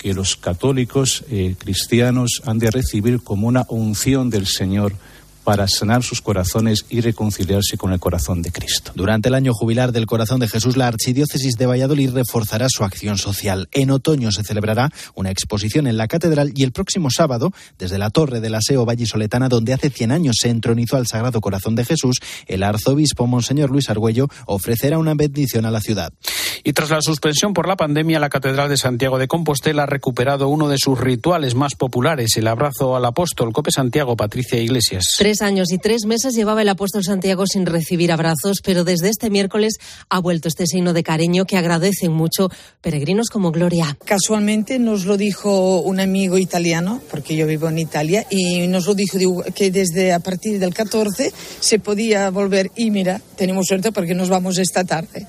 que 0.07 0.15
los 0.15 0.37
católicos 0.37 1.25
eh, 1.31 1.57
cristianos 1.59 2.41
han 2.45 2.61
de 2.61 2.71
recibir 2.71 3.25
como 3.25 3.49
una 3.49 3.67
unción 3.69 4.31
del 4.31 4.47
Señor 4.47 4.93
para 5.47 5.69
sanar 5.69 6.03
sus 6.03 6.21
corazones 6.21 6.87
y 6.91 7.01
reconciliarse 7.01 7.79
con 7.79 7.93
el 7.93 8.01
corazón 8.01 8.43
de 8.43 8.51
Cristo. 8.51 8.91
Durante 8.97 9.29
el 9.29 9.35
año 9.37 9.53
jubilar 9.55 9.93
del 9.93 10.05
corazón 10.05 10.41
de 10.41 10.49
Jesús, 10.49 10.77
la 10.77 10.89
Archidiócesis 10.89 11.57
de 11.57 11.67
Valladolid 11.67 12.11
reforzará 12.11 12.67
su 12.69 12.83
acción 12.83 13.17
social. 13.17 13.69
En 13.71 13.93
otoño 13.93 14.33
se 14.33 14.43
celebrará 14.43 14.91
una 15.15 15.31
exposición 15.31 15.87
en 15.87 15.99
la 15.99 16.09
catedral 16.09 16.51
y 16.57 16.65
el 16.65 16.73
próximo 16.73 17.11
sábado, 17.13 17.53
desde 17.79 17.97
la 17.97 18.11
Torre 18.11 18.41
del 18.41 18.57
Aseo 18.57 18.85
Vallisoletana, 18.85 19.49
donde 19.49 19.73
hace 19.73 19.89
100 19.89 20.11
años 20.11 20.35
se 20.41 20.49
entronizó 20.49 20.97
al 20.97 21.07
Sagrado 21.07 21.41
Corazón 21.41 21.77
de 21.77 21.85
Jesús, 21.85 22.17
el 22.49 22.65
arzobispo 22.65 23.29
Monseñor 23.29 23.71
Luis 23.71 23.89
Argüello 23.89 24.27
ofrecerá 24.47 24.99
una 24.99 25.15
bendición 25.15 25.65
a 25.65 25.71
la 25.71 25.81
ciudad. 25.81 26.13
Y 26.65 26.73
tras 26.73 26.91
la 26.91 27.01
suspensión 27.01 27.55
por 27.55 27.69
la 27.69 27.77
pandemia, 27.77 28.19
la 28.19 28.31
Catedral 28.31 28.69
de 28.69 28.77
Santiago 28.77 29.19
de 29.21 29.29
Compostela 29.29 29.85
ha 29.85 29.87
recuperado 29.87 30.49
uno 30.49 30.69
de 30.69 30.79
sus 30.79 30.99
rituales 30.99 31.55
más 31.55 31.77
populares, 31.77 32.37
el 32.37 32.49
abrazo 32.49 32.97
al 32.97 33.05
apóstol 33.05 33.53
Cope 33.53 33.71
Santiago, 33.71 34.17
Patricia 34.17 34.61
Iglesias. 34.61 35.05
Tres 35.17 35.36
años 35.43 35.73
y 35.73 35.79
tres 35.79 36.05
meses 36.07 36.35
llevaba 36.35 36.63
el 36.63 36.69
apóstol 36.69 37.05
Santiago 37.05 37.47
sin 37.47 37.67
recibir 37.67 38.13
abrazos, 38.13 38.61
pero 38.63 38.85
desde 38.85 39.09
este 39.09 39.31
miércoles 39.31 39.75
ha 40.09 40.19
vuelto 40.21 40.49
este 40.49 40.67
signo 40.67 40.93
de 40.93 41.03
cariño 41.03 41.45
que 41.45 41.57
agradecen 41.57 42.13
mucho 42.13 42.49
peregrinos 42.81 43.29
como 43.29 43.53
Gloria. 43.53 43.97
Casualmente 44.05 44.79
nos 44.79 45.05
lo 45.05 45.17
dijo 45.17 45.81
un 45.81 46.01
amigo 46.01 46.39
italiano, 46.39 47.01
porque 47.11 47.37
yo 47.37 47.47
vivo 47.47 47.69
en 47.69 47.79
Italia, 47.79 48.27
y 48.31 48.67
nos 48.69 48.87
lo 48.87 48.95
dijo 48.95 49.19
que 49.55 49.71
desde 49.71 50.13
a 50.13 50.21
partir 50.21 50.59
del 50.59 50.75
14 50.75 51.33
se 51.61 51.79
podía 51.79 52.31
volver. 52.31 52.71
Y 52.77 52.91
mira, 52.91 53.21
tenemos 53.37 53.67
suerte 53.67 53.93
porque 53.93 54.15
nos 54.15 54.29
vamos 54.29 54.59
esta 54.59 54.85
tarde. 54.85 55.27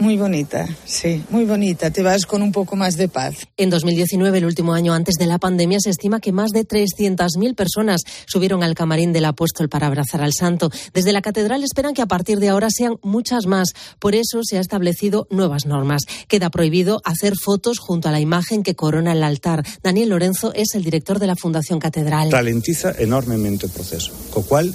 Muy 0.00 0.16
bonita, 0.16 0.68
sí, 0.84 1.24
muy 1.28 1.44
bonita. 1.44 1.90
Te 1.90 2.02
vas 2.02 2.24
con 2.24 2.40
un 2.42 2.52
poco 2.52 2.76
más 2.76 2.96
de 2.96 3.08
paz. 3.08 3.34
En 3.56 3.68
2019, 3.68 4.38
el 4.38 4.44
último 4.44 4.72
año 4.72 4.94
antes 4.94 5.16
de 5.16 5.26
la 5.26 5.38
pandemia, 5.38 5.78
se 5.80 5.90
estima 5.90 6.20
que 6.20 6.30
más 6.30 6.50
de 6.50 6.64
300.000 6.64 7.56
personas 7.56 8.02
subieron 8.26 8.62
al 8.62 8.76
camarín 8.76 9.12
del 9.12 9.24
apóstol 9.24 9.68
para 9.68 9.88
abrazar 9.88 10.22
al 10.22 10.32
santo. 10.32 10.70
Desde 10.94 11.12
la 11.12 11.20
catedral 11.20 11.64
esperan 11.64 11.94
que 11.94 12.02
a 12.02 12.06
partir 12.06 12.38
de 12.38 12.48
ahora 12.48 12.68
sean 12.70 12.98
muchas 13.02 13.46
más. 13.46 13.72
Por 13.98 14.14
eso 14.14 14.40
se 14.44 14.58
ha 14.58 14.60
establecido 14.60 15.26
nuevas 15.30 15.66
normas. 15.66 16.02
Queda 16.28 16.50
prohibido 16.50 17.00
hacer 17.04 17.34
fotos 17.36 17.80
junto 17.80 18.08
a 18.08 18.12
la 18.12 18.20
imagen 18.20 18.62
que 18.62 18.76
corona 18.76 19.12
el 19.12 19.24
altar. 19.24 19.64
Daniel 19.82 20.10
Lorenzo 20.10 20.52
es 20.54 20.74
el 20.74 20.84
director 20.84 21.18
de 21.18 21.26
la 21.26 21.34
Fundación 21.34 21.80
Catedral. 21.80 22.30
Ralentiza 22.30 22.94
enormemente 22.98 23.66
o 23.66 23.68
proceso. 23.68 24.12
Co 24.30 24.42
cual, 24.46 24.70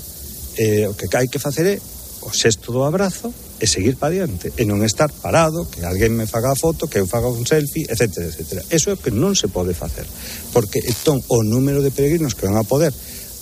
eh, 0.58 0.90
que 1.00 1.08
hai 1.16 1.32
que 1.32 1.40
facer 1.40 1.66
é 1.66 1.80
o 2.24 2.32
sexto 2.32 2.72
do 2.72 2.84
abrazo 2.84 3.34
e 3.64 3.66
seguir 3.66 3.96
para 3.96 4.12
diante 4.12 4.52
e 4.60 4.68
non 4.68 4.84
estar 4.84 5.08
parado, 5.08 5.64
que 5.72 5.88
alguén 5.88 6.12
me 6.12 6.28
faga 6.28 6.52
a 6.52 6.60
foto, 6.60 6.92
que 6.92 7.00
eu 7.00 7.08
faga 7.08 7.32
un 7.32 7.48
selfie, 7.48 7.88
etcétera, 7.88 8.28
etcétera. 8.28 8.60
Eso 8.68 8.92
é 8.92 9.00
o 9.00 9.00
que 9.00 9.08
non 9.08 9.40
se 9.40 9.48
pode 9.48 9.72
facer, 9.72 10.04
porque 10.52 10.84
entón 10.84 11.24
o 11.32 11.48
número 11.48 11.80
de 11.80 11.96
peregrinos 11.96 12.36
que 12.36 12.44
van 12.44 12.60
a 12.60 12.68
poder 12.68 12.92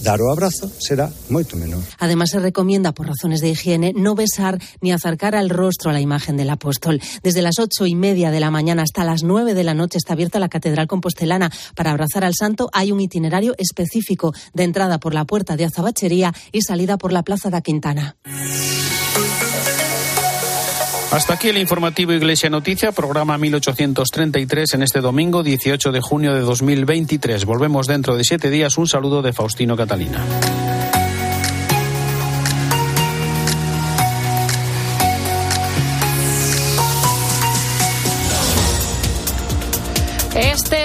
dar 0.05 0.21
o 0.21 0.29
abrazo 0.29 0.69
será 0.77 1.09
moito 1.29 1.57
menor. 1.57 1.81
Además, 1.97 2.29
se 2.29 2.39
recomienda, 2.39 2.91
por 2.91 3.07
razones 3.07 3.41
de 3.41 3.49
higiene, 3.49 3.93
no 3.97 4.13
besar 4.13 4.61
ni 4.81 4.91
acercar 4.91 5.33
al 5.33 5.49
rostro 5.49 5.89
a 5.89 5.93
la 5.93 6.01
imagen 6.01 6.37
del 6.37 6.49
apóstol. 6.49 7.01
Desde 7.23 7.41
las 7.41 7.57
ocho 7.59 7.85
y 7.85 7.95
media 7.95 8.29
de 8.29 8.39
la 8.39 8.51
mañana 8.51 8.83
hasta 8.83 9.03
las 9.03 9.23
nueve 9.23 9.53
de 9.53 9.63
la 9.63 9.73
noche 9.73 9.97
está 9.97 10.13
abierta 10.13 10.39
la 10.39 10.49
Catedral 10.49 10.87
Compostelana. 10.87 11.51
Para 11.75 11.91
abrazar 11.91 12.25
al 12.25 12.33
santo 12.33 12.69
hay 12.73 12.91
un 12.91 13.01
itinerario 13.01 13.55
específico 13.57 14.33
de 14.53 14.63
entrada 14.63 14.99
por 14.99 15.13
la 15.13 15.25
puerta 15.25 15.55
de 15.55 15.65
Azabachería 15.65 16.33
y 16.51 16.61
salida 16.61 16.97
por 16.97 17.13
la 17.13 17.23
Plaza 17.23 17.49
da 17.49 17.61
Quintana. 17.61 18.17
Hasta 21.11 21.33
aquí 21.33 21.49
el 21.49 21.57
informativo 21.57 22.13
Iglesia 22.13 22.49
Noticia, 22.49 22.93
programa 22.93 23.37
1833 23.37 24.75
en 24.75 24.81
este 24.81 25.01
domingo 25.01 25.43
18 25.43 25.91
de 25.91 25.99
junio 25.99 26.33
de 26.33 26.39
2023. 26.39 27.43
Volvemos 27.43 27.85
dentro 27.85 28.15
de 28.15 28.23
siete 28.23 28.49
días. 28.49 28.77
Un 28.77 28.87
saludo 28.87 29.21
de 29.21 29.33
Faustino 29.33 29.75
Catalina. 29.75 30.25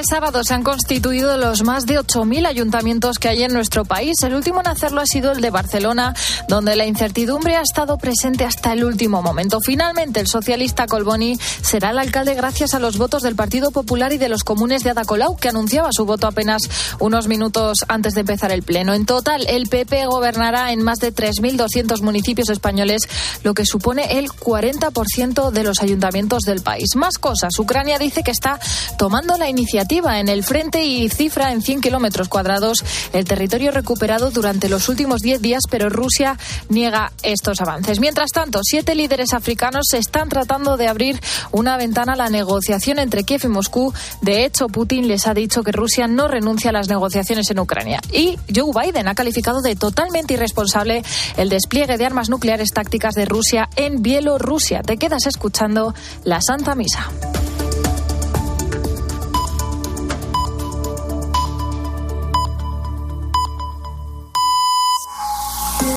Sábado 0.06 0.44
se 0.44 0.54
han 0.54 0.62
constituido 0.62 1.36
los 1.36 1.64
más 1.64 1.84
de 1.84 1.98
8.000 1.98 2.46
ayuntamientos 2.46 3.18
que 3.18 3.28
hay 3.28 3.42
en 3.42 3.52
nuestro 3.52 3.84
país. 3.84 4.22
El 4.22 4.34
último 4.34 4.60
en 4.60 4.68
hacerlo 4.68 5.00
ha 5.00 5.06
sido 5.06 5.32
el 5.32 5.40
de 5.40 5.50
Barcelona, 5.50 6.14
donde 6.48 6.76
la 6.76 6.86
incertidumbre 6.86 7.56
ha 7.56 7.62
estado 7.62 7.98
presente 7.98 8.44
hasta 8.44 8.72
el 8.72 8.84
último 8.84 9.20
momento. 9.22 9.60
Finalmente, 9.60 10.20
el 10.20 10.28
socialista 10.28 10.86
Colboni 10.86 11.36
será 11.62 11.90
el 11.90 11.98
alcalde 11.98 12.34
gracias 12.34 12.74
a 12.74 12.78
los 12.78 12.98
votos 12.98 13.22
del 13.22 13.34
Partido 13.34 13.72
Popular 13.72 14.12
y 14.12 14.18
de 14.18 14.28
los 14.28 14.44
comunes 14.44 14.84
de 14.84 14.90
Ada 14.90 15.04
Colau, 15.04 15.36
que 15.36 15.48
anunciaba 15.48 15.88
su 15.90 16.06
voto 16.06 16.28
apenas 16.28 16.62
unos 17.00 17.26
minutos 17.26 17.78
antes 17.88 18.14
de 18.14 18.20
empezar 18.20 18.52
el 18.52 18.62
pleno. 18.62 18.94
En 18.94 19.06
total, 19.06 19.44
el 19.48 19.68
PP 19.68 20.06
gobernará 20.06 20.72
en 20.72 20.82
más 20.82 21.00
de 21.00 21.12
3.200 21.12 22.00
municipios 22.02 22.48
españoles, 22.48 23.02
lo 23.42 23.54
que 23.54 23.66
supone 23.66 24.18
el 24.18 24.28
40% 24.28 25.50
de 25.50 25.62
los 25.64 25.82
ayuntamientos 25.82 26.42
del 26.42 26.62
país. 26.62 26.94
Más 26.94 27.18
cosas. 27.18 27.58
Ucrania 27.58 27.98
dice 27.98 28.22
que 28.22 28.30
está 28.30 28.60
tomando 28.98 29.36
la 29.36 29.48
iniciativa 29.48 29.95
iniciativa 29.96 30.20
en 30.20 30.28
el 30.28 30.44
frente 30.44 30.85
y 30.85 31.09
cifra 31.09 31.52
en 31.52 31.62
100 31.62 31.80
kilómetros 31.80 32.28
cuadrados 32.28 32.85
el 33.12 33.24
territorio 33.24 33.70
recuperado 33.70 34.30
durante 34.30 34.68
los 34.68 34.88
últimos 34.90 35.22
10 35.22 35.40
días, 35.40 35.62
pero 35.70 35.88
Rusia 35.88 36.37
niega 36.68 37.12
estos 37.22 37.61
avances. 37.61 37.98
Mientras 37.98 38.30
tanto, 38.30 38.61
siete 38.62 38.94
líderes 38.94 39.32
africanos 39.32 39.94
están 39.94 40.28
tratando 40.28 40.76
de 40.76 40.88
abrir 40.88 41.20
una 41.50 41.76
ventana 41.78 42.12
a 42.12 42.16
la 42.16 42.28
negociación 42.28 42.98
entre 42.98 43.24
Kiev 43.24 43.42
y 43.44 43.48
Moscú. 43.48 43.94
De 44.20 44.44
hecho, 44.44 44.68
Putin 44.68 45.09
les 45.09 45.26
ha 45.26 45.35
dicho 45.35 45.62
que 45.62 45.72
Rusia 45.72 46.09
no 46.09 46.28
renuncia 46.28 46.70
a 46.70 46.72
las 46.74 46.88
negociaciones 46.88 47.50
en 47.50 47.59
Ucrania. 47.59 48.00
Y 48.12 48.38
Joe 48.54 48.72
Biden 48.74 49.09
ha 49.09 49.14
calificado 49.14 49.62
de 49.62 49.76
totalmente 49.76 50.35
irresponsable 50.35 51.02
el 51.38 51.48
despliegue 51.48 51.96
de 51.96 52.04
armas 52.04 52.28
nucleares 52.28 52.70
tácticas 52.74 53.14
de 53.14 53.24
Rusia 53.24 53.70
en 53.76 54.02
Bielorrusia. 54.02 54.82
Te 54.82 54.98
quedas 54.98 55.26
escuchando 55.26 55.94
la 56.24 56.40
Santa 56.42 56.74
Misa. 56.74 57.09